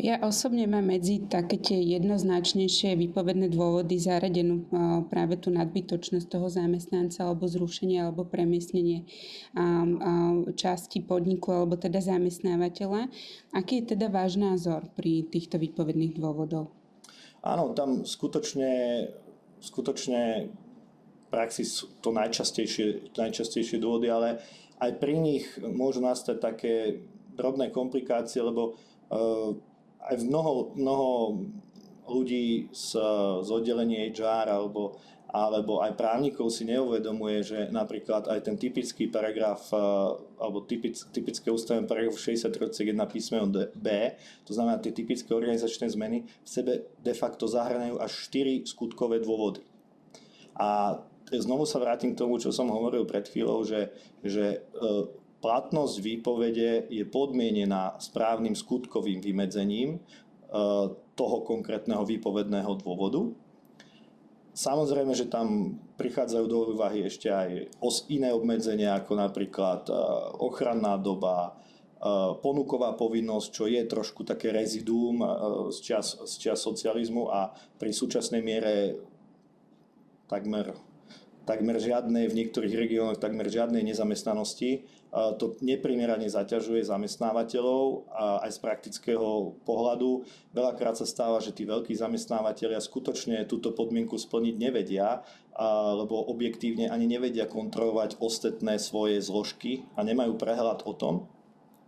Ja 0.02 0.18
osobne 0.26 0.66
mám 0.66 0.90
medzi 0.90 1.22
také 1.30 1.62
tie 1.62 1.78
jednoznačnejšie 1.78 2.98
výpovedné 2.98 3.54
dôvody 3.54 4.02
zaradenú 4.02 4.66
práve 5.14 5.38
tú 5.38 5.54
nadbytočnosť 5.54 6.26
toho 6.26 6.50
zamestnanca 6.50 7.30
alebo 7.30 7.46
zrušenie 7.46 8.02
alebo 8.02 8.26
premiestnenie 8.26 9.06
časti 10.58 11.06
podniku 11.06 11.54
alebo 11.54 11.78
teda 11.78 12.02
zamestnávateľa. 12.02 13.14
Aký 13.54 13.86
je 13.86 13.94
teda 13.94 14.10
váš 14.10 14.42
názor 14.42 14.90
pri 14.98 15.30
týchto 15.30 15.62
výpovedných 15.62 16.18
dôvodov? 16.18 16.74
Áno, 17.46 17.78
tam 17.78 18.02
skutočne, 18.02 19.06
skutočne 19.62 20.50
praxi 21.30 21.62
sú 21.62 21.94
to 22.02 22.10
najčastejšie, 22.10 23.14
najčastejšie 23.14 23.78
dôvody, 23.78 24.10
ale 24.10 24.42
aj 24.82 24.98
pri 24.98 25.14
nich 25.22 25.46
môžu 25.62 26.02
nastať 26.02 26.42
také 26.42 27.06
drobné 27.38 27.70
komplikácie, 27.70 28.42
lebo 28.42 28.74
uh, 29.14 29.54
aj 30.10 30.16
mnoho, 30.26 30.74
mnoho 30.74 31.10
ľudí 32.10 32.68
z, 32.74 32.98
z 33.46 33.50
oddelenia 33.50 34.10
HR 34.10 34.52
alebo, 34.52 34.98
alebo 35.32 35.80
aj 35.80 35.96
právnikov 35.96 36.52
si 36.52 36.68
neuvedomuje, 36.68 37.40
že 37.46 37.60
napríklad 37.72 38.28
aj 38.28 38.40
ten 38.52 38.60
typický 38.60 39.08
paragraf 39.08 39.72
eh, 39.72 39.80
alebo 40.42 40.66
typic, 40.68 41.00
typické 41.16 41.48
ústavné 41.48 41.88
paragraf 41.88 42.20
63 42.20 42.92
1 42.92 43.00
písmeno 43.08 43.48
B, 43.72 43.88
to 44.44 44.52
znamená 44.52 44.82
tie 44.82 44.92
typické 44.92 45.32
organizačné 45.32 45.88
zmeny, 45.88 46.28
v 46.28 46.50
sebe 46.50 46.74
de 47.00 47.14
facto 47.16 47.48
zahranajú 47.48 48.02
až 48.02 48.12
4 48.28 48.68
skutkové 48.68 49.24
dôvody. 49.24 49.64
A 50.60 51.00
znovu 51.32 51.64
sa 51.64 51.80
vrátim 51.80 52.12
k 52.12 52.20
tomu, 52.20 52.36
čo 52.36 52.52
som 52.52 52.68
hovoril 52.68 53.08
pred 53.08 53.24
chvíľou, 53.24 53.64
že, 53.64 53.94
že 54.20 54.68
eh, 54.68 55.21
Platnosť 55.42 55.96
výpovede 56.06 56.86
je 56.94 57.02
podmienená 57.02 57.98
správnym 57.98 58.54
skutkovým 58.54 59.26
vymedzením 59.26 59.98
e, 59.98 60.00
toho 60.94 61.38
konkrétneho 61.42 62.06
výpovedného 62.06 62.70
dôvodu. 62.78 63.34
Samozrejme, 64.54 65.18
že 65.18 65.34
tam 65.34 65.82
prichádzajú 65.98 66.46
do 66.46 66.78
úvahy 66.78 67.10
ešte 67.10 67.34
aj 67.34 67.74
iné 68.14 68.30
obmedzenia, 68.30 69.02
ako 69.02 69.18
napríklad 69.18 69.90
e, 69.90 69.94
ochranná 70.46 71.02
doba, 71.02 71.50
e, 71.50 71.52
ponuková 72.38 72.94
povinnosť, 72.94 73.48
čo 73.50 73.66
je 73.66 73.82
trošku 73.90 74.22
také 74.22 74.54
rezidúm 74.54 75.26
z 75.74 75.78
čas, 75.82 76.22
z 76.22 76.34
čas 76.38 76.62
socializmu 76.62 77.34
a 77.34 77.50
pri 77.82 77.90
súčasnej 77.90 78.46
miere 78.46 78.94
takmer, 80.30 80.91
takmer 81.44 81.82
žiadnej, 81.82 82.30
v 82.30 82.38
niektorých 82.38 82.76
regiónoch 82.78 83.20
takmer 83.20 83.50
žiadnej 83.50 83.82
nezamestnanosti 83.82 84.86
to 85.12 85.60
neprimerane 85.60 86.32
zaťažuje 86.32 86.88
zamestnávateľov 86.88 88.08
a 88.16 88.48
aj 88.48 88.52
z 88.56 88.60
praktického 88.64 89.60
pohľadu. 89.68 90.24
Veľakrát 90.56 90.96
sa 90.96 91.04
stáva, 91.04 91.44
že 91.44 91.52
tí 91.52 91.68
veľkí 91.68 91.92
zamestnávateľia 91.92 92.80
skutočne 92.80 93.44
túto 93.44 93.76
podmienku 93.76 94.16
splniť 94.16 94.56
nevedia, 94.56 95.20
lebo 96.00 96.16
objektívne 96.32 96.88
ani 96.88 97.12
nevedia 97.12 97.44
kontrolovať 97.44 98.24
ostatné 98.24 98.80
svoje 98.80 99.20
zložky 99.20 99.84
a 100.00 100.08
nemajú 100.08 100.40
prehľad 100.40 100.88
o 100.88 100.96
tom, 100.96 101.28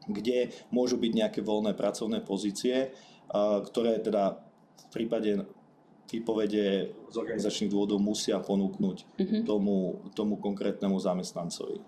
kde 0.04 0.52
môžu 0.68 1.00
byť 1.00 1.12
nejaké 1.16 1.40
voľné 1.40 1.80
pracovné 1.80 2.20
pozície, 2.28 2.92
ktoré 3.72 4.04
teda 4.04 4.36
v 4.76 4.86
prípade 4.92 5.48
výpovede 6.14 6.94
z 7.10 7.16
organizačných 7.18 7.74
dôvodov 7.74 7.98
musia 7.98 8.38
ponúknuť 8.38 8.98
mm-hmm. 9.18 9.42
tomu, 9.50 10.06
tomu 10.14 10.38
konkrétnemu 10.38 11.02
zamestnancovi. 11.02 11.82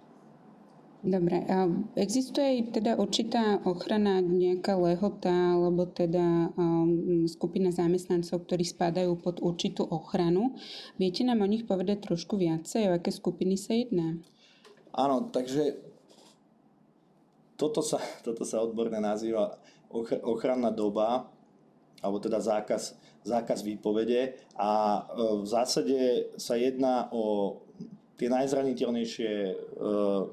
Dobre, 1.05 1.45
a 1.45 1.69
existuje 2.01 2.65
teda 2.73 2.97
určitá 2.97 3.61
ochrana, 3.61 4.25
nejaká 4.25 4.73
lehota, 4.73 5.53
alebo 5.53 5.85
teda 5.85 6.49
um, 6.57 7.29
skupina 7.29 7.69
zamestnancov, 7.69 8.41
ktorí 8.49 8.65
spadajú 8.65 9.13
pod 9.21 9.37
určitú 9.37 9.85
ochranu. 9.85 10.57
Viete 10.97 11.21
nám 11.21 11.45
o 11.45 11.51
nich 11.51 11.69
povedať 11.69 12.09
trošku 12.09 12.41
viacej, 12.41 12.89
o 12.89 12.97
aké 12.97 13.13
skupiny 13.13 13.53
sa 13.53 13.77
jedná? 13.77 14.17
Áno, 14.97 15.29
takže 15.29 15.77
toto 17.53 17.85
sa, 17.85 18.01
toto 18.25 18.41
sa 18.41 18.65
odborne 18.65 18.97
nazýva 18.97 19.61
ochranná 20.25 20.73
doba, 20.73 21.29
alebo 22.01 22.17
teda 22.17 22.41
zákaz, 22.41 22.97
zákaz 23.25 23.65
výpovede 23.65 24.37
a 24.55 25.01
e, 25.01 25.01
v 25.41 25.47
zásade 25.49 25.99
sa 26.37 26.55
jedná 26.55 27.09
o 27.09 27.57
tie 28.15 28.31
najzraniteľnejšie, 28.31 29.31
uh, 29.75 30.23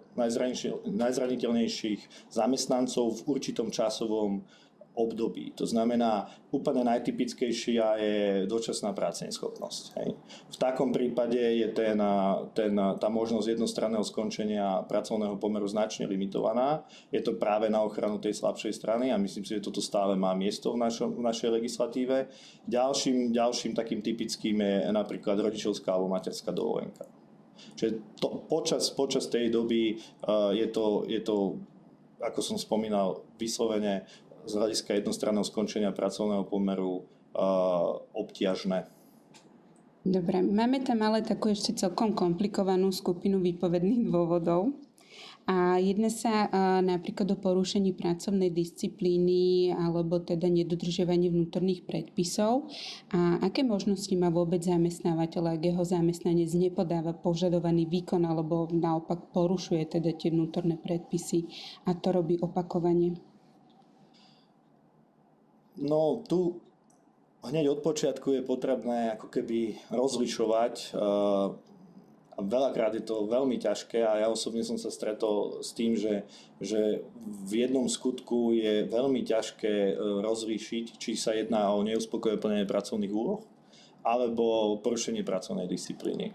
najzraniteľnejších 0.87 2.31
zamestnancov 2.31 3.19
v 3.19 3.21
určitom 3.27 3.75
časovom 3.75 4.47
období. 4.93 5.57
To 5.57 5.65
znamená, 5.65 6.29
úplne 6.53 6.85
najtypickejšia 6.85 7.87
je 7.97 8.19
dočasná 8.45 8.93
práceneschopnosť. 8.93 9.85
Hej. 9.97 10.09
V 10.53 10.57
takom 10.61 10.93
prípade 10.93 11.41
je 11.41 11.69
ten, 11.73 11.97
ten, 12.53 12.77
tá 12.77 13.09
možnosť 13.09 13.57
jednostranného 13.57 14.05
skončenia 14.05 14.85
pracovného 14.85 15.41
pomeru 15.41 15.65
značne 15.65 16.05
limitovaná. 16.05 16.85
Je 17.09 17.25
to 17.25 17.41
práve 17.41 17.73
na 17.73 17.81
ochranu 17.81 18.21
tej 18.21 18.37
slabšej 18.37 18.77
strany 18.77 19.09
a 19.09 19.17
myslím 19.17 19.49
si, 19.49 19.57
že 19.57 19.65
toto 19.65 19.81
stále 19.81 20.13
má 20.13 20.37
miesto 20.37 20.77
v, 20.77 20.85
našom, 20.85 21.17
v 21.17 21.25
našej 21.25 21.49
legislatíve. 21.57 22.29
Ďalším, 22.69 23.33
ďalším 23.33 23.73
takým 23.73 24.05
typickým 24.05 24.61
je 24.61 24.93
napríklad 24.93 25.41
rodičovská 25.41 25.89
alebo 25.89 26.13
materská 26.13 26.53
dovolenka. 26.53 27.09
Čiže 27.77 28.21
to, 28.21 28.45
počas, 28.51 28.91
počas 28.93 29.31
tej 29.31 29.49
doby 29.49 29.97
uh, 30.27 30.53
je, 30.53 30.67
to, 30.69 31.09
je 31.09 31.21
to, 31.23 31.57
ako 32.21 32.41
som 32.43 32.57
spomínal, 32.59 33.25
vyslovene 33.39 34.05
z 34.47 34.53
hľadiska 34.53 34.99
jednostranného 34.99 35.47
skončenia 35.47 35.95
pracovného 35.95 36.45
pomeru 36.47 37.07
obťažné. 38.13 38.85
Dobre, 40.03 40.43
máme 40.43 40.83
tam 40.83 41.01
ale 41.07 41.23
takú 41.23 41.55
ešte 41.55 41.79
celkom 41.79 42.11
komplikovanú 42.13 42.91
skupinu 42.91 43.39
výpovedných 43.39 44.11
dôvodov. 44.11 44.75
A 45.43 45.75
jedná 45.83 46.07
sa 46.07 46.47
napríklad 46.83 47.35
o 47.35 47.37
porušení 47.39 47.99
pracovnej 47.99 48.55
disciplíny 48.55 49.75
alebo 49.75 50.23
teda 50.23 50.47
nedodržiavanie 50.47 51.35
vnútorných 51.35 51.83
predpisov. 51.83 52.71
A 53.11 53.43
aké 53.43 53.67
možnosti 53.67 54.15
má 54.15 54.31
vôbec 54.31 54.63
zamestnávateľ, 54.63 55.59
ak 55.59 55.67
jeho 55.67 55.83
zamestnanec 55.83 56.51
nepodáva 56.55 57.11
požadovaný 57.11 57.91
výkon 57.91 58.23
alebo 58.23 58.71
naopak 58.71 59.35
porušuje 59.35 59.99
teda 59.99 60.15
tie 60.15 60.31
vnútorné 60.31 60.79
predpisy 60.79 61.51
a 61.87 61.95
to 61.99 62.15
robí 62.15 62.39
opakovane? 62.39 63.32
No 65.81 66.21
tu 66.29 66.61
hneď 67.43 67.73
od 67.73 67.81
počiatku 67.81 68.38
je 68.38 68.43
potrebné 68.45 69.17
ako 69.17 69.33
keby 69.33 69.79
rozlišovať 69.91 70.95
a 72.33 72.41
veľakrát 72.41 72.97
je 72.97 73.05
to 73.05 73.29
veľmi 73.29 73.61
ťažké 73.61 74.00
a 74.00 74.25
ja 74.25 74.29
osobne 74.33 74.64
som 74.64 74.81
sa 74.81 74.88
stretol 74.88 75.61
s 75.61 75.76
tým, 75.76 75.93
že, 75.93 76.25
že 76.64 77.05
v 77.21 77.52
jednom 77.69 77.85
skutku 77.93 78.57
je 78.57 78.88
veľmi 78.88 79.21
ťažké 79.21 79.93
e, 79.93 79.95
rozlíšiť, 80.25 80.97
či 80.97 81.12
sa 81.12 81.37
jedná 81.37 81.69
o 81.76 81.85
neuspokojené 81.85 82.41
plnenie 82.41 82.64
pracovných 82.64 83.12
úloh 83.12 83.45
alebo 84.00 84.81
porušenie 84.83 85.23
pracovnej 85.23 85.71
disciplíny. 85.71 86.35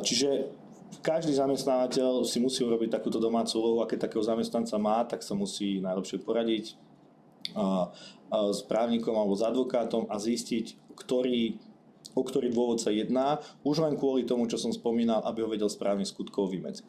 Čiže 0.00 0.48
každý 1.04 1.36
zamestnávateľ 1.36 2.24
si 2.24 2.40
musí 2.40 2.64
urobiť 2.64 2.88
takúto 2.88 3.20
domácu 3.20 3.60
úlohu 3.60 3.78
a 3.84 3.88
keď 3.88 4.08
takého 4.08 4.24
zamestnanca 4.24 4.76
má, 4.80 5.04
tak 5.04 5.20
sa 5.20 5.36
musí 5.36 5.84
najlepšie 5.84 6.24
poradiť 6.24 6.64
s 8.32 8.60
právnikom 8.64 9.14
alebo 9.14 9.36
s 9.36 9.44
advokátom 9.44 10.08
a 10.08 10.16
zistiť, 10.16 10.96
ktorý 10.96 11.60
o 12.12 12.22
ktorý 12.22 12.52
dôvod 12.52 12.76
sa 12.76 12.92
jedná, 12.92 13.40
už 13.64 13.80
len 13.80 13.96
kvôli 13.96 14.28
tomu, 14.28 14.44
čo 14.44 14.60
som 14.60 14.68
spomínal, 14.68 15.24
aby 15.24 15.44
ho 15.44 15.48
vedel 15.48 15.72
správne 15.72 16.04
skutkov 16.04 16.52
vymedziť. 16.52 16.84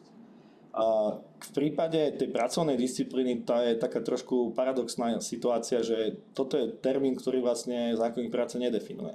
V 1.38 1.50
prípade 1.54 2.18
tej 2.18 2.34
pracovnej 2.34 2.74
disciplíny 2.74 3.46
tá 3.46 3.62
je 3.62 3.78
taká 3.78 4.02
trošku 4.02 4.58
paradoxná 4.58 5.22
situácia, 5.22 5.86
že 5.86 6.18
toto 6.34 6.58
je 6.58 6.74
termín, 6.82 7.14
ktorý 7.14 7.46
vlastne 7.46 7.94
zákonník 7.94 8.34
práce 8.34 8.58
nedefinuje. 8.58 9.14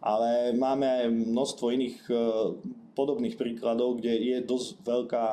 Ale 0.00 0.56
máme 0.56 0.84
aj 0.84 1.06
množstvo 1.12 1.66
iných 1.72 1.96
e, 2.08 2.14
podobných 2.92 3.40
príkladov, 3.40 4.00
kde 4.00 4.12
je 4.16 4.36
dosť 4.44 4.68
veľká 4.84 5.24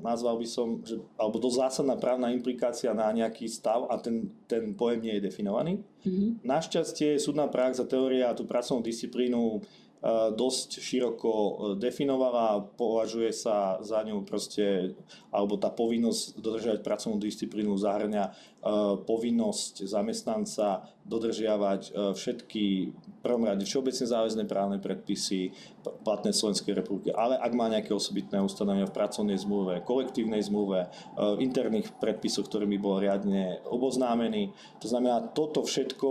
nazval 0.00 0.40
by 0.40 0.46
som, 0.48 0.80
že, 0.80 0.96
alebo 1.20 1.36
dosť 1.36 1.56
zásadná 1.68 1.96
právna 2.00 2.32
implikácia 2.32 2.96
na 2.96 3.12
nejaký 3.12 3.44
stav 3.52 3.84
a 3.92 4.00
ten, 4.00 4.32
ten 4.48 4.72
pojem 4.72 5.04
nie 5.04 5.14
je 5.20 5.26
definovaný. 5.28 5.84
Mm-hmm. 6.04 6.40
Našťastie 6.40 7.20
súdna 7.20 7.52
prax 7.52 7.84
a 7.84 7.88
teória 7.88 8.32
tú 8.32 8.48
pracovnú 8.48 8.80
disciplínu 8.80 9.60
dosť 10.32 10.80
široko 10.80 11.32
e, 11.32 11.52
definovala 11.76 12.64
považuje 12.80 13.36
sa 13.36 13.76
za 13.84 14.00
ňu 14.00 14.24
proste, 14.24 14.96
alebo 15.28 15.60
tá 15.60 15.68
povinnosť 15.68 16.40
dodržiavať 16.40 16.80
pracovnú 16.80 17.20
disciplínu 17.20 17.76
zahrňa 17.76 18.24
e, 18.24 18.30
povinnosť 19.04 19.84
zamestnanca 19.84 20.88
dodržiavať 21.04 21.82
e, 21.84 22.16
všetky 22.16 22.64
prvom 23.20 23.44
rade 23.44 23.68
všeobecne 23.68 24.06
záväzné 24.08 24.48
právne 24.48 24.80
predpisy 24.80 25.52
platné 26.00 26.32
Slovenskej 26.32 26.80
republiky, 26.80 27.12
ale 27.12 27.36
ak 27.36 27.52
má 27.52 27.68
nejaké 27.68 27.92
osobitné 27.92 28.40
ustanovenia 28.40 28.88
v 28.88 28.96
pracovnej 28.96 29.36
zmluve, 29.36 29.84
kolektívnej 29.84 30.40
zmluve, 30.40 30.88
v 31.20 31.38
interných 31.44 31.92
predpisoch, 32.00 32.48
ktorými 32.48 32.80
bol 32.80 32.96
riadne 32.96 33.60
oboznámený. 33.68 34.56
To 34.80 34.86
znamená, 34.88 35.28
toto 35.36 35.60
všetko 35.60 36.08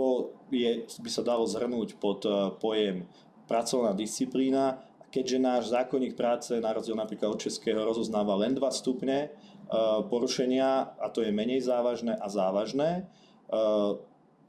je, 0.54 0.86
by 0.86 1.10
sa 1.10 1.26
dalo 1.26 1.50
zhrnúť 1.50 1.98
pod 1.98 2.22
pojem 2.62 3.10
pracovná 3.50 3.90
disciplína. 3.98 4.78
Keďže 5.10 5.42
náš 5.42 5.62
zákonník 5.74 6.14
práce, 6.14 6.54
na 6.62 6.70
rozdiel 6.70 6.94
napríklad 6.94 7.34
od 7.34 7.42
českého, 7.42 7.82
rozoznáva 7.82 8.38
len 8.38 8.54
dva 8.54 8.70
stupne 8.70 9.26
e, 9.26 9.28
porušenia, 10.06 10.94
a 11.02 11.10
to 11.10 11.26
je 11.26 11.34
menej 11.34 11.66
závažné 11.66 12.14
a 12.14 12.30
závažné. 12.30 13.02
E, 13.02 13.02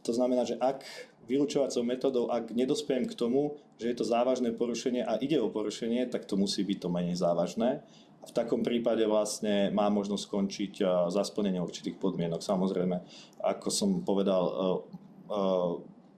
to 0.06 0.12
znamená, 0.14 0.46
že 0.46 0.62
ak 0.62 0.86
vylúčovacou 1.26 1.82
metodou, 1.82 2.30
ak 2.30 2.54
nedospiem 2.54 3.10
k 3.10 3.18
tomu, 3.18 3.58
že 3.82 3.90
je 3.90 3.98
to 3.98 4.06
závažné 4.06 4.54
porušenie 4.54 5.02
a 5.02 5.18
ide 5.18 5.42
o 5.42 5.50
porušenie, 5.50 6.06
tak 6.14 6.30
to 6.30 6.38
musí 6.38 6.62
byť 6.62 6.78
to 6.78 6.94
menej 6.94 7.18
závažné. 7.18 7.82
A 8.22 8.26
v 8.30 8.36
takom 8.38 8.62
prípade 8.62 9.02
vlastne 9.10 9.74
má 9.74 9.90
možnosť 9.90 10.30
skončiť 10.30 10.74
e, 10.78 11.10
za 11.10 11.26
splnenie 11.26 11.58
určitých 11.58 11.98
podmienok. 11.98 12.46
Samozrejme, 12.46 13.02
ako 13.42 13.68
som 13.74 14.06
povedal, 14.06 14.46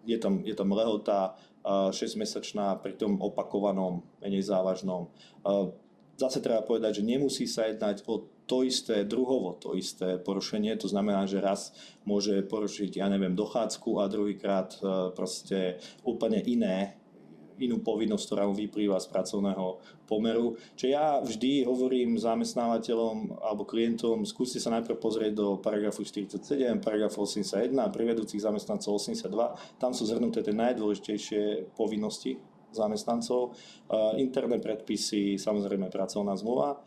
je 0.04 0.18
tam, 0.20 0.44
je 0.44 0.52
tam 0.52 0.72
lehota 0.76 1.40
6-mesačná 1.66 2.76
pri 2.84 3.00
tom 3.00 3.20
opakovanom, 3.24 4.04
menej 4.20 4.44
závažnom. 4.44 5.08
Zase 6.14 6.40
treba 6.44 6.62
povedať, 6.62 7.02
že 7.02 7.08
nemusí 7.08 7.50
sa 7.50 7.66
jednať 7.66 8.06
o 8.06 8.30
to 8.46 8.68
isté, 8.68 9.08
druhovo 9.08 9.56
to 9.56 9.74
isté 9.74 10.20
porušenie, 10.20 10.76
to 10.76 10.92
znamená, 10.92 11.24
že 11.26 11.42
raz 11.42 11.72
môže 12.04 12.44
porušiť, 12.44 13.00
ja 13.00 13.08
neviem, 13.08 13.40
dochádzku 13.40 14.04
a 14.04 14.12
druhýkrát 14.12 14.70
e, 14.76 14.80
proste 15.16 15.80
úplne 16.04 16.44
iné 16.44 17.00
inú 17.62 17.82
povinnosť, 17.84 18.26
ktorá 18.26 18.44
mu 18.50 18.56
vyplýva 18.58 18.98
z 18.98 19.08
pracovného 19.12 19.82
pomeru. 20.10 20.58
Čiže 20.78 20.90
ja 20.90 21.20
vždy 21.22 21.68
hovorím 21.68 22.18
zamestnávateľom 22.18 23.44
alebo 23.44 23.68
klientom, 23.68 24.26
skúste 24.26 24.58
sa 24.58 24.74
najprv 24.74 24.98
pozrieť 24.98 25.34
do 25.38 25.48
paragrafu 25.62 26.02
47, 26.02 26.82
paragrafu 26.82 27.26
81 27.26 27.74
pri 27.94 28.04
vedúcich 28.10 28.42
zamestnancov 28.42 28.98
82. 28.98 29.78
Tam 29.78 29.92
sú 29.94 30.10
zhrnuté 30.10 30.42
tie 30.42 30.56
najdôležitejšie 30.56 31.74
povinnosti 31.78 32.42
zamestnancov, 32.74 33.54
interné 34.18 34.58
predpisy, 34.58 35.38
samozrejme 35.38 35.94
pracovná 35.94 36.34
zmluva. 36.34 36.82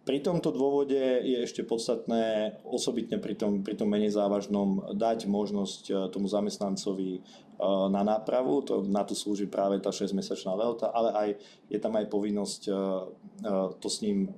Pri 0.00 0.24
tomto 0.24 0.48
dôvode 0.48 0.96
je 1.22 1.44
ešte 1.44 1.60
podstatné 1.60 2.56
osobitne 2.64 3.20
pri 3.20 3.36
tom, 3.36 3.60
pri 3.60 3.76
tom 3.76 3.92
menej 3.92 4.16
závažnom 4.16 4.96
dať 4.96 5.28
možnosť 5.28 6.10
tomu 6.10 6.24
zamestnancovi 6.24 7.20
Eh, 7.60 7.88
na 7.92 8.00
nápravu, 8.00 8.64
to, 8.64 8.80
na 8.88 9.04
to 9.04 9.12
slúži 9.12 9.44
práve 9.44 9.76
tá 9.84 9.92
6-mesačná 9.92 10.56
lehota, 10.56 10.88
ale 10.96 11.08
aj, 11.12 11.28
je 11.68 11.76
tam 11.76 11.92
aj 11.92 12.08
povinnosť 12.08 12.62
eh, 12.72 12.76
to 13.76 13.88
s 13.88 14.00
ním 14.00 14.32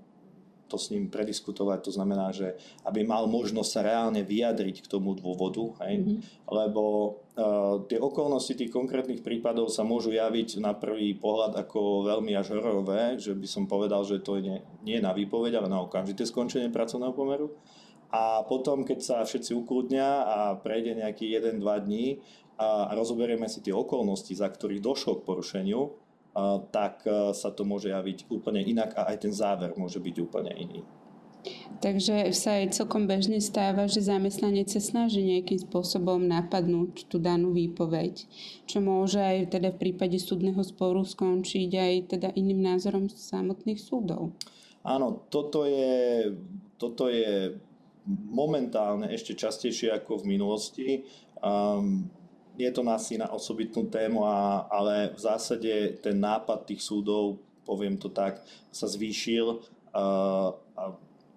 to 0.66 0.80
s 0.80 0.88
ním 0.88 1.12
prediskutovať, 1.12 1.84
to 1.84 1.92
znamená, 1.92 2.32
že 2.32 2.56
aby 2.88 3.04
mal 3.04 3.28
možnosť 3.28 3.70
sa 3.70 3.84
reálne 3.84 4.24
vyjadriť 4.24 4.80
k 4.80 4.88
tomu 4.88 5.12
dôvodu, 5.12 5.60
hej? 5.84 6.00
Mm-hmm. 6.00 6.18
lebo 6.48 6.82
tie 7.88 7.96
okolnosti 7.96 8.52
tých 8.52 8.68
konkrétnych 8.68 9.24
prípadov 9.24 9.72
sa 9.72 9.80
môžu 9.88 10.12
javiť 10.12 10.60
na 10.60 10.76
prvý 10.76 11.16
pohľad 11.16 11.56
ako 11.56 12.04
veľmi 12.04 12.36
až 12.36 12.52
hororové, 12.52 13.16
že 13.16 13.32
by 13.32 13.48
som 13.48 13.64
povedal, 13.64 14.04
že 14.04 14.20
to 14.20 14.36
nie, 14.36 14.60
nie 14.84 15.00
je 15.00 15.04
na 15.04 15.16
výpoveď, 15.16 15.56
ale 15.56 15.72
na 15.72 15.80
okamžité 15.80 16.28
skončenie 16.28 16.68
pracovného 16.68 17.16
pomeru. 17.16 17.56
A 18.12 18.44
potom, 18.44 18.84
keď 18.84 18.98
sa 19.00 19.16
všetci 19.24 19.56
ukludnia 19.56 20.28
a 20.28 20.38
prejde 20.60 21.00
nejaký 21.00 21.32
1-2 21.32 21.64
dní 21.64 22.20
a 22.60 22.92
rozoberieme 22.92 23.48
si 23.48 23.64
tie 23.64 23.72
okolnosti, 23.72 24.36
za 24.36 24.52
ktorých 24.52 24.84
došlo 24.84 25.24
k 25.24 25.24
porušeniu, 25.24 25.80
tak 26.72 27.04
e, 27.04 27.36
sa 27.36 27.52
to 27.52 27.68
môže 27.68 27.92
javiť 27.92 28.32
úplne 28.32 28.64
inak 28.64 28.96
a 28.96 29.12
aj 29.12 29.28
ten 29.28 29.32
záver 29.36 29.76
môže 29.76 30.00
byť 30.00 30.16
úplne 30.16 30.52
iný. 30.56 30.80
Takže 31.82 32.30
sa 32.30 32.62
aj 32.62 32.78
celkom 32.78 33.10
bežne 33.10 33.42
stáva, 33.42 33.90
že 33.90 34.06
zamestnanec 34.06 34.70
sa 34.70 34.78
snaží 34.78 35.18
nejakým 35.26 35.66
spôsobom 35.66 36.22
napadnúť 36.22 37.10
tú 37.10 37.18
danú 37.18 37.50
výpoveď, 37.50 38.22
čo 38.70 38.78
môže 38.78 39.18
aj 39.18 39.58
teda 39.58 39.74
v 39.74 39.80
prípade 39.90 40.14
súdneho 40.22 40.62
sporu 40.62 41.02
skončiť 41.02 41.70
aj 41.74 41.94
teda 42.14 42.28
iným 42.38 42.62
názorom 42.62 43.10
samotných 43.10 43.82
súdov. 43.82 44.30
Áno, 44.86 45.26
toto 45.26 45.66
je, 45.66 46.30
toto 46.78 47.10
je 47.10 47.58
momentálne 48.30 49.10
ešte 49.10 49.34
častejšie 49.34 49.90
ako 49.90 50.22
v 50.22 50.38
minulosti. 50.38 50.88
Um, 51.42 52.06
je 52.54 52.70
to 52.70 52.86
asi 52.86 53.18
na 53.18 53.26
osobitnú 53.32 53.88
tému, 53.88 54.22
a, 54.22 54.70
ale 54.70 55.10
v 55.14 55.18
zásade 55.18 55.98
ten 55.98 56.14
nápad 56.20 56.68
tých 56.68 56.82
súdov, 56.84 57.42
poviem 57.66 57.98
to 57.98 58.06
tak, 58.06 58.42
sa 58.70 58.86
zvýšil 58.86 59.62
a, 59.90 60.02
a, 60.78 60.84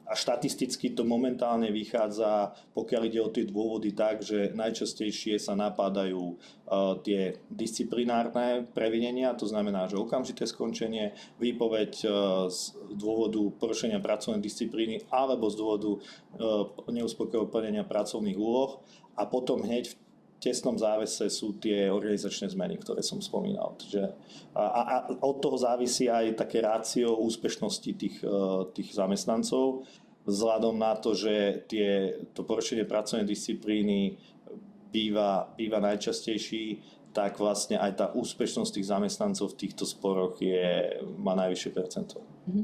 a 0.05 0.13
štatisticky 0.13 0.93
to 0.93 1.01
momentálne 1.01 1.73
vychádza, 1.73 2.53
pokiaľ 2.77 3.01
ide 3.09 3.19
o 3.21 3.33
tie 3.33 3.49
dôvody 3.49 3.97
tak, 3.97 4.21
že 4.21 4.53
najčastejšie 4.53 5.41
sa 5.41 5.57
napádajú 5.57 6.21
uh, 6.21 7.01
tie 7.01 7.41
disciplinárne 7.49 8.69
previnenia, 8.69 9.33
to 9.33 9.49
znamená, 9.49 9.89
že 9.89 9.97
okamžité 9.97 10.45
skončenie, 10.45 11.17
výpoveď 11.41 11.91
uh, 12.05 12.11
z 12.53 12.77
dôvodu 12.93 13.41
porušenia 13.57 13.97
pracovnej 13.97 14.45
disciplíny 14.45 15.09
alebo 15.09 15.49
z 15.49 15.55
dôvodu 15.57 15.91
uh, 15.97 16.69
neuspokojného 16.85 17.49
plnenia 17.49 17.83
pracovných 17.83 18.37
úloh 18.37 18.85
a 19.17 19.25
potom 19.25 19.65
hneď 19.65 19.97
tesnom 20.45 20.77
závese 20.77 21.25
sú 21.33 21.57
tie 21.57 21.89
organizačné 21.89 22.53
zmeny, 22.53 22.77
ktoré 22.77 23.01
som 23.01 23.17
spomínal. 23.17 23.73
Čiže 23.81 24.13
a, 24.53 24.81
a 24.85 24.95
od 25.25 25.41
toho 25.41 25.57
závisí 25.57 26.05
aj 26.05 26.37
také 26.37 26.61
rácio 26.61 27.17
úspešnosti 27.17 27.91
tých, 27.97 28.21
e, 28.21 28.69
tých 28.77 28.93
zamestnancov, 28.93 29.89
vzhľadom 30.29 30.77
na 30.77 30.93
to, 31.01 31.17
že 31.17 31.65
tie, 31.65 32.21
to 32.37 32.45
porušenie 32.45 32.85
pracovnej 32.85 33.25
disciplíny 33.25 34.21
býva, 34.93 35.49
býva 35.57 35.81
najčastejší 35.81 36.94
tak 37.15 37.39
vlastne 37.39 37.79
aj 37.79 37.91
tá 37.95 38.05
úspešnosť 38.11 38.75
tých 38.75 38.91
zamestnancov 38.91 39.55
v 39.55 39.59
týchto 39.63 39.87
sporoch 39.87 40.35
je, 40.43 40.99
má 41.15 41.31
najvyššie 41.39 41.71
percento. 41.71 42.19
Mhm. 42.51 42.63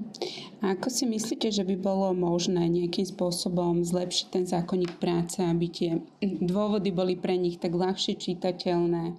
A 0.62 0.76
ako 0.76 0.92
si 0.92 1.08
myslíte, 1.08 1.48
že 1.50 1.64
by 1.64 1.80
bolo 1.80 2.12
možné 2.12 2.68
nejakým 2.68 3.08
spôsobom 3.08 3.82
zlepšiť 3.88 4.26
ten 4.28 4.44
zákonník 4.44 5.00
práce, 5.00 5.40
aby 5.40 5.66
tie 5.72 5.92
dôvody 6.22 6.92
boli 6.92 7.16
pre 7.16 7.40
nich 7.40 7.58
tak 7.64 7.72
ľahšie 7.72 8.20
čitateľné, 8.20 9.16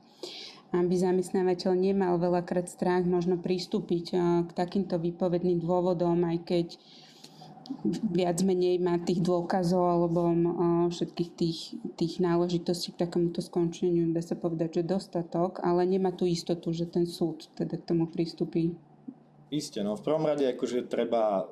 aby 0.76 0.94
zamestnávateľ 0.94 1.72
nemal 1.74 2.20
veľakrát 2.20 2.68
strach 2.68 3.08
možno 3.08 3.40
pristúpiť 3.40 4.14
k 4.46 4.50
takýmto 4.52 5.00
výpovedným 5.00 5.64
dôvodom, 5.64 6.28
aj 6.28 6.38
keď 6.44 6.66
viac 8.10 8.42
menej 8.42 8.78
má 8.82 8.98
tých 8.98 9.22
dôkazov 9.22 9.82
alebo 9.82 10.34
všetkých 10.90 11.30
tých, 11.34 11.60
tých 11.94 12.14
náležitostí 12.18 12.94
k 12.94 13.06
takémuto 13.06 13.40
skončeniu, 13.42 14.10
dá 14.10 14.22
sa 14.22 14.34
povedať, 14.34 14.82
že 14.82 14.90
dostatok, 14.92 15.62
ale 15.62 15.86
nemá 15.86 16.10
tú 16.14 16.26
istotu, 16.26 16.74
že 16.74 16.86
ten 16.86 17.06
súd 17.06 17.48
teda 17.54 17.78
k 17.78 17.86
tomu 17.86 18.10
pristúpi. 18.10 18.74
Isté, 19.52 19.84
no 19.84 19.98
v 19.98 20.04
prvom 20.04 20.24
rade 20.24 20.48
akože 20.48 20.88
treba 20.88 21.46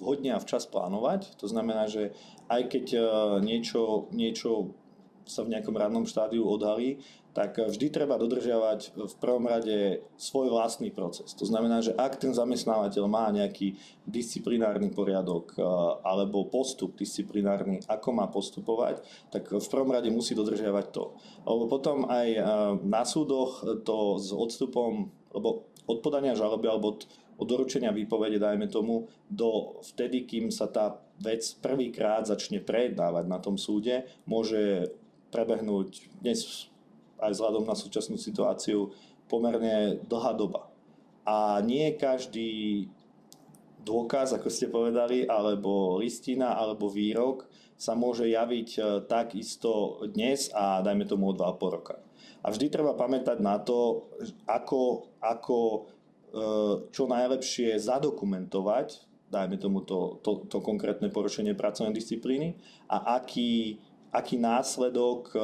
vhodne 0.00 0.34
a 0.34 0.42
včas 0.42 0.64
plánovať. 0.66 1.36
To 1.38 1.46
znamená, 1.46 1.86
že 1.86 2.16
aj 2.48 2.72
keď 2.72 2.86
e, 2.96 3.00
niečo, 3.44 4.08
niečo 4.10 4.72
sa 5.30 5.46
v 5.46 5.54
nejakom 5.54 5.78
radnom 5.78 6.02
štádiu 6.02 6.42
odhalí, 6.42 6.98
tak 7.30 7.62
vždy 7.62 7.94
treba 7.94 8.18
dodržiavať 8.18 8.98
v 8.98 9.14
prvom 9.22 9.46
rade 9.46 10.02
svoj 10.18 10.50
vlastný 10.50 10.90
proces. 10.90 11.30
To 11.38 11.46
znamená, 11.46 11.78
že 11.78 11.94
ak 11.94 12.18
ten 12.18 12.34
zamestnávateľ 12.34 13.04
má 13.06 13.30
nejaký 13.30 13.78
disciplinárny 14.02 14.90
poriadok 14.90 15.54
eh, 15.54 15.62
alebo 16.02 16.50
postup 16.50 16.98
disciplinárny, 16.98 17.86
ako 17.86 18.08
má 18.10 18.26
postupovať, 18.26 19.06
tak 19.30 19.46
v 19.46 19.62
prvom 19.70 19.94
rade 19.94 20.10
musí 20.10 20.34
dodržiavať 20.34 20.86
to. 20.90 21.14
Lebo 21.46 21.70
potom 21.70 22.10
aj 22.10 22.28
eh, 22.34 22.42
na 22.82 23.06
súdoch 23.06 23.62
to 23.86 24.18
s 24.18 24.34
odstupom, 24.34 25.14
lebo 25.30 25.70
od 25.86 25.98
podania 26.02 26.34
žaloby 26.34 26.66
alebo 26.66 26.98
od, 26.98 27.00
od 27.38 27.46
doručenia 27.46 27.94
výpovede, 27.94 28.38
dajme 28.38 28.70
tomu, 28.70 29.10
do 29.26 29.78
vtedy, 29.82 30.26
kým 30.26 30.54
sa 30.54 30.70
tá 30.70 31.02
vec 31.20 31.42
prvýkrát 31.58 32.24
začne 32.24 32.62
prejednávať 32.62 33.24
na 33.26 33.38
tom 33.42 33.58
súde, 33.58 34.06
môže 34.24 34.88
prebehnúť 35.30 36.20
dnes 36.20 36.70
aj 37.22 37.36
vzhľadom 37.36 37.64
na 37.64 37.78
súčasnú 37.78 38.18
situáciu 38.18 38.90
pomerne 39.30 40.02
dlhá 40.10 40.34
doba. 40.34 40.66
A 41.22 41.62
nie 41.62 41.94
každý 41.94 42.86
dôkaz, 43.86 44.34
ako 44.34 44.48
ste 44.50 44.66
povedali, 44.68 45.24
alebo 45.24 46.02
listina, 46.02 46.58
alebo 46.58 46.90
výrok 46.90 47.46
sa 47.80 47.96
môže 47.96 48.28
javiť 48.28 48.68
e, 48.76 48.80
tak 49.08 49.32
isto 49.32 50.04
dnes 50.12 50.52
a 50.52 50.84
dajme 50.84 51.08
tomu 51.08 51.32
o 51.32 51.36
2,5 51.36 51.76
roka. 51.76 51.96
A 52.44 52.52
vždy 52.52 52.68
treba 52.68 52.92
pamätať 52.92 53.40
na 53.40 53.56
to, 53.56 54.10
ako, 54.44 55.08
ako 55.20 55.56
e, 55.72 55.80
čo 56.92 57.08
najlepšie 57.08 57.80
zadokumentovať, 57.80 59.08
dajme 59.32 59.56
tomu 59.56 59.80
to, 59.86 60.20
to, 60.20 60.44
to 60.50 60.58
konkrétne 60.60 61.08
porušenie 61.08 61.56
pracovnej 61.56 61.94
disciplíny 61.94 62.58
a 62.90 63.16
aký, 63.16 63.78
aký 64.10 64.36
následok 64.38 65.30
e, 65.32 65.38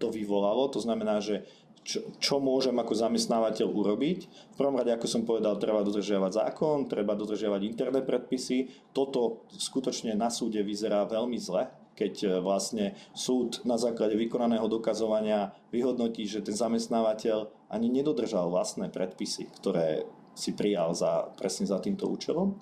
to 0.00 0.06
vyvolalo. 0.08 0.68
To 0.72 0.80
znamená, 0.80 1.20
že 1.22 1.46
čo, 1.80 2.04
čo 2.20 2.36
môžem 2.38 2.76
ako 2.76 2.92
zamestnávateľ 2.92 3.68
urobiť. 3.72 4.18
V 4.28 4.56
prvom 4.56 4.76
rade, 4.76 4.92
ako 4.92 5.06
som 5.08 5.22
povedal, 5.24 5.56
treba 5.56 5.80
dodržiavať 5.80 6.32
zákon, 6.44 6.86
treba 6.86 7.16
dodržiavať 7.16 7.60
interné 7.64 8.00
predpisy. 8.04 8.68
Toto 8.92 9.48
skutočne 9.56 10.12
na 10.12 10.28
súde 10.28 10.60
vyzerá 10.60 11.08
veľmi 11.08 11.40
zle, 11.40 11.72
keď 11.96 12.14
e, 12.20 12.28
vlastne 12.44 12.96
súd 13.16 13.64
na 13.64 13.80
základe 13.80 14.16
vykonaného 14.16 14.68
dokazovania 14.68 15.56
vyhodnotí, 15.72 16.28
že 16.28 16.44
ten 16.44 16.56
zamestnávateľ 16.56 17.68
ani 17.72 17.88
nedodržal 17.88 18.52
vlastné 18.52 18.92
predpisy, 18.92 19.48
ktoré 19.60 20.04
si 20.36 20.52
prijal 20.52 20.92
za, 20.92 21.32
presne 21.36 21.64
za 21.64 21.80
týmto 21.80 22.08
účelom. 22.08 22.56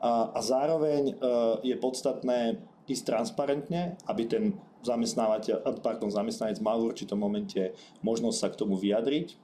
A, 0.00 0.32
a 0.32 0.40
zároveň 0.40 1.12
e, 1.12 1.14
je 1.60 1.76
podstatné 1.76 2.60
ísť 2.86 3.04
transparentne, 3.06 3.98
aby 4.06 4.22
ten 4.26 4.44
zamestnávateľ, 4.86 5.56
eh, 5.62 5.78
pardon, 5.82 6.10
zamestnanec 6.10 6.62
mal 6.62 6.78
v 6.78 6.94
určitom 6.94 7.18
momente 7.18 7.74
možnosť 8.06 8.38
sa 8.38 8.48
k 8.50 8.58
tomu 8.58 8.78
vyjadriť. 8.78 9.34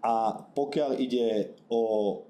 A 0.00 0.32
pokiaľ 0.56 0.96
ide 0.96 1.52
o 1.68 2.24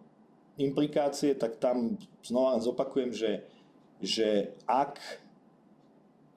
implikácie, 0.59 1.39
tak 1.39 1.63
tam 1.63 1.95
znova 2.27 2.59
zopakujem, 2.59 3.15
že, 3.15 3.47
že 4.03 4.59
ak 4.67 4.99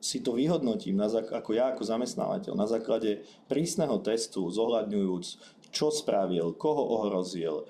si 0.03 0.19
to 0.19 0.35
vyhodnotím 0.35 0.99
na, 0.99 1.07
ako 1.09 1.55
ja 1.55 1.73
ako 1.73 1.87
zamestnávateľ 1.87 2.53
na 2.53 2.67
základe 2.67 3.23
prísneho 3.47 3.97
testu, 4.03 4.45
zohľadňujúc, 4.51 5.25
čo 5.73 5.89
spravil, 5.89 6.53
koho 6.53 6.83
ohrozil, 7.01 7.65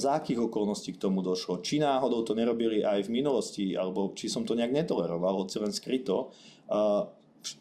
za 0.00 0.16
akých 0.16 0.48
okolností 0.48 0.96
k 0.96 1.02
tomu 1.04 1.20
došlo, 1.20 1.60
či 1.60 1.76
náhodou 1.76 2.24
to 2.24 2.32
nerobili 2.32 2.80
aj 2.80 3.04
v 3.04 3.12
minulosti, 3.20 3.66
alebo 3.76 4.16
či 4.16 4.32
som 4.32 4.48
to 4.48 4.56
nejak 4.56 4.72
netoleroval, 4.72 5.44
hoci 5.44 5.60
len 5.60 5.72
skryto, 5.76 6.32
eh, 6.72 7.04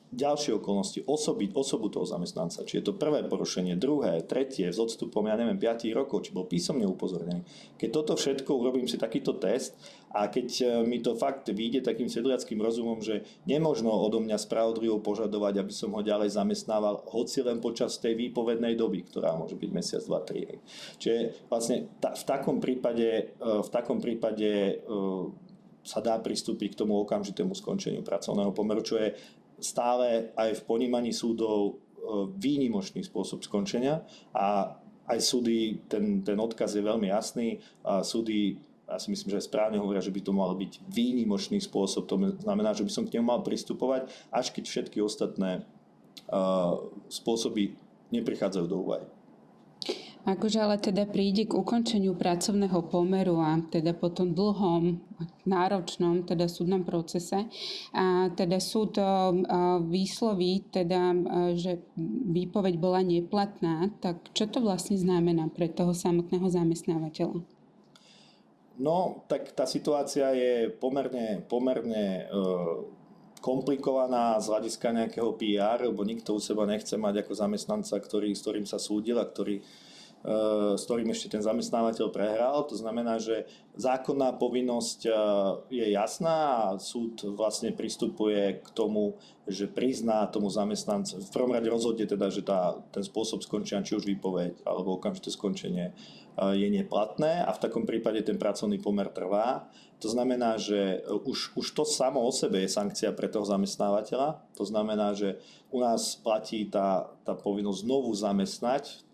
ďalšie 0.08 0.58
okolnosti, 0.58 1.04
osobiť 1.04 1.54
osobu 1.54 1.91
toho 1.91 2.08
zamestnanca, 2.08 2.63
či 2.63 2.80
je 2.80 2.84
to 2.88 2.98
prvé 2.98 3.28
porušenie, 3.28 3.76
druhé, 3.76 4.24
tretie, 4.24 4.72
s 4.72 4.80
odstupom, 4.80 5.28
ja 5.28 5.36
neviem, 5.36 5.60
5 5.60 5.91
rokov, 5.93 6.28
či 6.28 6.32
bol 6.32 6.48
písomne 6.48 6.88
upozornený. 6.88 7.43
Keď 7.76 7.89
toto 7.91 8.15
všetko 8.15 8.52
urobím 8.56 8.88
si 8.88 8.96
takýto 8.96 9.36
test 9.36 9.76
a 10.17 10.25
keď 10.34 10.47
e, 10.49 10.65
mi 10.82 10.97
to 10.97 11.13
fakt 11.13 11.45
vyjde 11.53 11.86
takým 11.86 12.10
sedliackým 12.10 12.58
rozumom, 12.58 12.97
že 13.06 13.21
nemožno 13.45 13.93
odo 13.93 14.17
mňa 14.17 14.41
spravodlivo 14.41 14.97
požadovať, 14.97 15.62
aby 15.62 15.73
som 15.73 15.93
ho 15.93 16.01
ďalej 16.01 16.34
zamestnával, 16.34 17.06
hoci 17.06 17.45
len 17.45 17.62
počas 17.62 18.01
tej 18.01 18.17
výpovednej 18.17 18.73
doby, 18.73 19.06
ktorá 19.06 19.38
môže 19.38 19.53
byť 19.53 19.69
mesiac, 19.69 20.01
dva, 20.10 20.25
tri. 20.25 20.58
Čiže 20.97 21.45
vlastne 21.45 21.93
ta, 22.01 22.17
v 22.17 22.23
takom 22.25 22.58
prípade, 22.58 23.38
e, 23.38 23.45
v 23.62 23.69
takom 23.69 24.01
prípade 24.01 24.49
e, 24.49 24.73
sa 25.86 26.01
dá 26.01 26.17
pristúpiť 26.17 26.73
k 26.73 26.80
tomu 26.82 26.97
okamžitému 27.06 27.53
skončeniu 27.53 28.01
pracovného 28.01 28.51
pomeru, 28.58 28.82
čo 28.82 28.97
je 28.97 29.13
stále 29.62 30.34
aj 30.34 30.58
v 30.58 30.65
ponímaní 30.65 31.13
súdov 31.13 31.82
výnimočný 32.39 33.03
spôsob 33.03 33.43
skončenia 33.43 33.99
a 34.32 34.80
aj 35.08 35.19
súdy, 35.19 35.88
ten, 35.88 36.23
ten 36.23 36.39
odkaz 36.39 36.75
je 36.75 36.84
veľmi 36.84 37.08
jasný 37.12 37.60
a 37.84 38.03
súdy 38.03 38.60
ja 38.88 38.97
si 38.97 39.12
myslím, 39.12 39.36
že 39.36 39.43
aj 39.43 39.52
správne 39.52 39.78
hovoria, 39.84 40.00
že 40.00 40.15
by 40.15 40.21
to 40.23 40.32
mal 40.32 40.56
byť 40.56 40.80
výnimočný 40.88 41.60
spôsob. 41.60 42.08
To 42.08 42.15
znamená, 42.39 42.71
že 42.71 42.88
by 42.88 42.91
som 42.91 43.04
k 43.04 43.19
nemu 43.19 43.28
mal 43.28 43.43
pristupovať, 43.43 44.08
až 44.32 44.56
keď 44.56 44.63
všetky 44.63 45.04
ostatné 45.04 45.67
uh, 46.32 46.88
spôsoby 47.12 47.76
neprichádzajú 48.15 48.65
do 48.65 48.80
úvahy. 48.80 49.06
Akože 50.28 50.60
ale 50.60 50.76
teda 50.76 51.08
príde 51.08 51.47
k 51.47 51.56
ukončeniu 51.56 52.12
pracovného 52.12 52.84
pomeru 52.91 53.39
a 53.39 53.63
teda 53.63 53.95
po 53.95 54.12
tom 54.12 54.36
dlhom, 54.36 55.00
náročnom 55.47 56.28
teda 56.28 56.52
súdnom 56.52 56.84
procese 56.84 57.47
a 57.95 58.28
teda 58.36 58.60
súd 58.60 59.00
výsloví 59.88 60.67
teda, 60.67 61.15
že 61.56 61.80
výpoveď 62.28 62.76
bola 62.76 63.08
neplatná, 63.08 63.88
tak 64.04 64.19
čo 64.36 64.52
to 64.52 64.60
vlastne 64.60 65.00
znamená 65.00 65.47
pre 65.47 65.71
toho 65.71 65.95
samotného 65.95 66.52
zamestnávateľa? 66.52 67.57
No, 68.77 69.25
tak 69.25 69.57
tá 69.57 69.65
situácia 69.65 70.29
je 70.37 70.69
pomerne, 70.69 71.41
pomerne 71.49 72.29
e, 72.29 72.45
komplikovaná 73.41 74.37
z 74.37 74.53
hľadiska 74.53 74.93
nejakého 74.93 75.33
PR, 75.33 75.81
lebo 75.81 76.05
nikto 76.05 76.37
u 76.37 76.41
seba 76.41 76.69
nechce 76.69 76.93
mať 76.93 77.25
ako 77.25 77.33
zamestnanca, 77.33 77.97
ktorý, 77.97 78.37
s 78.37 78.45
ktorým 78.45 78.69
sa 78.69 78.77
súdil 78.77 79.17
a 79.17 79.25
ktorý 79.25 79.65
s 80.75 80.84
ktorým 80.84 81.08
ešte 81.13 81.38
ten 81.38 81.43
zamestnávateľ 81.45 82.12
prehral. 82.12 82.65
To 82.67 82.75
znamená, 82.75 83.15
že 83.21 83.47
zákonná 83.77 84.36
povinnosť 84.36 84.99
eh, 85.08 85.15
je 85.71 85.86
jasná 85.93 86.38
a 86.73 86.82
súd 86.82 87.23
vlastne 87.38 87.71
pristupuje 87.71 88.60
k 88.60 88.67
tomu, 88.73 89.15
že 89.47 89.69
prizná 89.69 90.27
tomu 90.27 90.51
zamestnancu, 90.51 91.23
v 91.23 91.32
prvom 91.32 91.56
rade 91.56 91.71
rozhodne 91.71 92.03
teda, 92.03 92.27
že 92.27 92.43
tá, 92.43 92.75
ten 92.91 93.06
spôsob 93.06 93.39
skončenia, 93.45 93.86
či 93.86 93.95
už 93.95 94.03
výpoveď 94.03 94.67
alebo 94.67 94.99
okamžité 94.99 95.32
skončenie 95.32 95.93
eh, 95.93 96.53
je 96.58 96.67
neplatné 96.67 97.45
a 97.45 97.53
v 97.53 97.62
takom 97.62 97.88
prípade 97.88 98.19
ten 98.25 98.36
pracovný 98.36 98.82
pomer 98.82 99.08
trvá. 99.13 99.69
To 99.97 100.13
znamená, 100.13 100.62
že 100.62 101.01
už, 101.10 101.58
už 101.58 101.73
to 101.73 101.82
samo 101.82 102.21
o 102.21 102.30
sebe 102.30 102.62
je 102.62 102.69
sankcia 102.69 103.10
pre 103.17 103.25
toho 103.25 103.41
zamestnávateľa. 103.49 104.45
To 104.53 104.62
znamená, 104.62 105.17
že 105.17 105.41
u 105.73 105.82
nás 105.82 106.13
platí 106.21 106.69
tá, 106.69 107.10
tá 107.25 107.34
povinnosť 107.34 107.82
znovu 107.82 108.13
zamestnať 108.13 109.07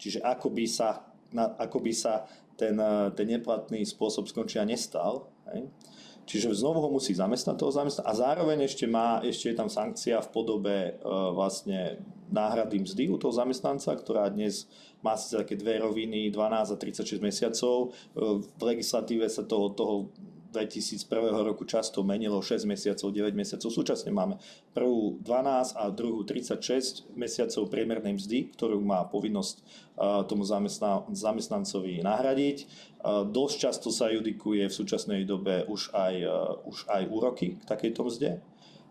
Čiže 0.00 0.24
ako 0.24 0.48
by 0.48 0.64
sa, 0.64 1.04
ako 1.36 1.78
by 1.84 1.92
sa 1.92 2.24
ten, 2.56 2.76
eh, 2.80 3.08
ten 3.12 3.28
neplatný 3.28 3.84
spôsob 3.84 4.24
skončenia 4.24 4.64
nestal. 4.64 5.28
Hej? 5.52 5.68
Čiže 6.30 6.54
znovu 6.54 6.78
ho 6.78 6.90
musí 6.94 7.10
zamestnať 7.10 7.58
toho 7.58 7.74
zamestnať 7.74 8.06
a 8.06 8.14
zároveň 8.14 8.62
ešte, 8.62 8.86
má, 8.86 9.18
ešte 9.18 9.50
je 9.50 9.56
tam 9.58 9.66
sankcia 9.66 10.22
v 10.22 10.28
podobe 10.30 10.76
e, 10.78 10.92
vlastne 11.34 11.98
náhrady 12.30 12.86
mzdy 12.86 13.10
u 13.10 13.18
toho 13.18 13.34
zamestnanca, 13.34 13.90
ktorá 13.98 14.30
dnes 14.30 14.70
má 15.02 15.18
si 15.18 15.34
také 15.34 15.58
dve 15.58 15.82
roviny, 15.82 16.30
12 16.30 16.70
a 16.70 16.76
36 16.78 17.18
mesiacov. 17.18 17.90
E, 18.14 18.38
v 18.46 18.62
legislatíve 18.62 19.26
sa 19.26 19.42
toho, 19.42 19.74
toho 19.74 20.06
2001 20.50 21.46
roku 21.46 21.62
často 21.64 22.02
menilo 22.02 22.42
6 22.42 22.66
mesiacov, 22.66 23.08
9 23.14 23.32
mesiacov. 23.32 23.70
Súčasne 23.70 24.10
máme 24.10 24.36
prvú 24.74 25.18
12 25.22 25.78
a 25.78 25.88
druhú 25.94 26.26
36 26.26 27.10
mesiacov 27.14 27.70
priemernej 27.70 28.18
mzdy, 28.18 28.52
ktorú 28.54 28.82
má 28.82 29.06
povinnosť 29.06 29.62
tomu 30.26 30.42
zamestnancovi 31.12 32.02
nahradiť. 32.02 32.66
Dosť 33.30 33.56
často 33.56 33.88
sa 33.94 34.10
judikuje 34.10 34.66
v 34.66 34.74
súčasnej 34.74 35.22
dobe 35.24 35.64
už 35.70 35.94
aj, 35.94 36.14
už 36.66 36.78
aj 36.90 37.02
úroky 37.08 37.56
k 37.56 37.62
takejto 37.64 38.00
mzde. 38.06 38.42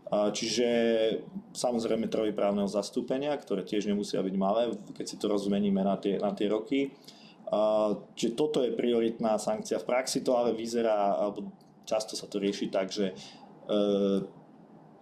Čiže 0.09 0.69
samozrejme 1.53 2.09
trojy 2.09 2.33
právneho 2.33 2.65
zastúpenia, 2.65 3.37
ktoré 3.37 3.61
tiež 3.61 3.85
nemusia 3.85 4.25
byť 4.25 4.35
malé, 4.41 4.73
keď 4.97 5.05
si 5.05 5.21
to 5.21 5.29
rozmeníme 5.29 5.85
na 5.85 6.01
tie, 6.01 6.17
na 6.17 6.33
tie 6.33 6.49
roky. 6.49 6.89
Čiže 8.13 8.37
toto 8.37 8.61
je 8.61 8.77
prioritná 8.77 9.41
sankcia. 9.41 9.81
V 9.81 9.89
praxi 9.89 10.21
to 10.21 10.37
ale 10.37 10.53
vyzerá, 10.53 11.17
alebo 11.17 11.49
často 11.89 12.13
sa 12.13 12.29
to 12.29 12.37
rieši 12.37 12.69
tak, 12.69 12.93
že 12.93 13.09
e, 13.09 13.15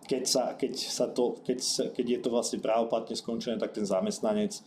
keď, 0.07 0.23
sa, 0.23 0.43
keď, 0.55 0.73
sa 0.79 1.11
to, 1.11 1.35
keď, 1.43 1.59
keď 1.91 2.05
je 2.07 2.19
to 2.23 2.29
vlastne 2.31 2.63
právoplatne 2.63 3.19
skončené, 3.19 3.59
tak 3.59 3.75
ten 3.75 3.83
zamestnanec 3.83 4.63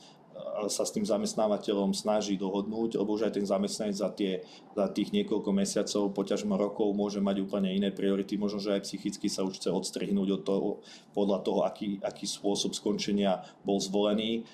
sa 0.68 0.84
s 0.84 0.92
tým 0.92 1.04
zamestnávateľom 1.04 1.96
snaží 1.96 2.36
dohodnúť, 2.36 3.00
lebo 3.00 3.16
už 3.16 3.30
aj 3.30 3.40
ten 3.40 3.46
zamestnanec 3.46 3.96
za, 3.96 4.10
tie, 4.12 4.44
za 4.76 4.86
tých 4.92 5.12
niekoľko 5.14 5.50
mesiacov, 5.52 6.12
poťažmo 6.12 6.54
rokov 6.56 6.92
môže 6.92 7.20
mať 7.22 7.44
úplne 7.44 7.72
iné 7.72 7.92
priority, 7.92 8.36
možno, 8.36 8.60
že 8.60 8.76
aj 8.76 8.84
psychicky 8.84 9.28
sa 9.28 9.44
už 9.44 9.60
chce 9.60 9.70
odstrihnúť 9.72 10.28
od 10.40 10.42
toho, 10.44 10.68
podľa 11.16 11.38
toho, 11.44 11.60
aký, 11.64 12.00
aký 12.00 12.24
spôsob 12.28 12.76
skončenia 12.76 13.44
bol 13.64 13.80
zvolený. 13.80 14.44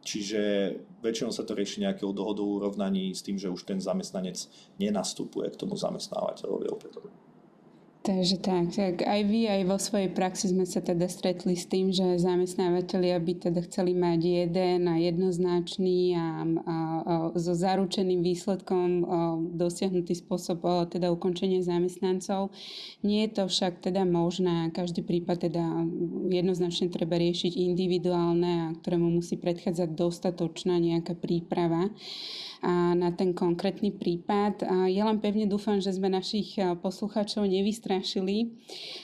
Čiže 0.00 0.40
väčšinou 1.04 1.28
sa 1.28 1.44
to 1.44 1.52
rieši 1.52 1.84
nejakého 1.84 2.12
dohodou 2.16 2.56
urovnaní 2.56 3.12
s 3.12 3.20
tým, 3.20 3.36
že 3.36 3.52
už 3.52 3.68
ten 3.68 3.80
zamestnanec 3.80 4.48
nenastupuje 4.80 5.52
k 5.52 5.60
tomu 5.60 5.76
zamestnávateľovi 5.76 6.66
opätovne. 6.72 7.29
Takže 8.00 8.40
tak, 8.40 8.72
tak 8.72 9.04
aj 9.04 9.20
vy, 9.28 9.44
aj 9.44 9.62
vo 9.68 9.76
svojej 9.76 10.08
praxi 10.08 10.48
sme 10.48 10.64
sa 10.64 10.80
teda 10.80 11.04
stretli 11.04 11.52
s 11.52 11.68
tým, 11.68 11.92
že 11.92 12.16
zamestnávateľia 12.16 13.20
by 13.20 13.32
teda 13.44 13.60
chceli 13.68 13.92
mať 13.92 14.20
jeden 14.24 14.88
a 14.88 14.96
jednoznačný 14.96 16.16
a, 16.16 16.26
a, 16.64 16.76
a 17.04 17.14
so 17.36 17.52
zaručeným 17.52 18.24
výsledkom 18.24 19.04
dosiahnutý 19.52 20.16
spôsob 20.16 20.64
teda 20.88 21.12
ukončenia 21.12 21.60
zamestnancov. 21.60 22.56
Nie 23.04 23.28
je 23.28 23.36
to 23.36 23.44
však 23.52 23.84
teda 23.84 24.08
možné. 24.08 24.72
Každý 24.72 25.04
prípad 25.04 25.52
teda 25.52 25.64
jednoznačne 26.32 26.88
treba 26.88 27.20
riešiť 27.20 27.52
individuálne 27.52 28.52
a 28.64 28.72
ktorému 28.80 29.20
musí 29.20 29.36
predchádzať 29.36 29.92
dostatočná 29.92 30.80
nejaká 30.80 31.12
príprava 31.20 31.92
na 32.96 33.08
ten 33.12 33.32
konkrétny 33.32 33.92
prípad. 33.92 34.64
Ja 34.88 35.04
len 35.08 35.20
pevne 35.20 35.48
dúfam, 35.48 35.80
že 35.80 35.96
sme 35.96 36.12
našich 36.12 36.60
poslucháčov 36.80 37.48
nevystrašili. 37.90 38.54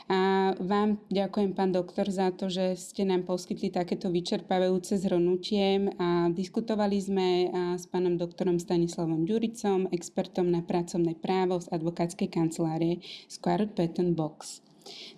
A 0.07 0.55
vám 0.63 1.03
ďakujem, 1.11 1.59
pán 1.59 1.75
doktor, 1.75 2.07
za 2.07 2.31
to, 2.31 2.47
že 2.47 2.79
ste 2.79 3.03
nám 3.03 3.27
poskytli 3.27 3.75
takéto 3.75 4.07
vyčerpávajúce 4.15 4.95
zhrnutie. 5.03 5.91
A 5.99 6.31
diskutovali 6.31 7.03
sme 7.03 7.51
s 7.75 7.91
pánom 7.91 8.15
doktorom 8.15 8.63
Stanislavom 8.63 9.27
Ďuricom, 9.27 9.91
expertom 9.91 10.55
na 10.55 10.63
pracovné 10.63 11.19
právo 11.19 11.59
z 11.59 11.67
advokátskej 11.75 12.31
kancelárie 12.31 13.03
Square 13.27 13.75
Patent 13.75 14.15
Box. 14.15 14.63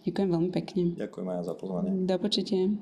Ďakujem 0.09 0.29
veľmi 0.33 0.51
pekne. 0.57 0.97
Ďakujem 0.97 1.29
aj 1.29 1.45
za 1.45 1.55
pozvanie. 1.61 1.91
Do 2.09 2.17
počutia. 2.17 2.73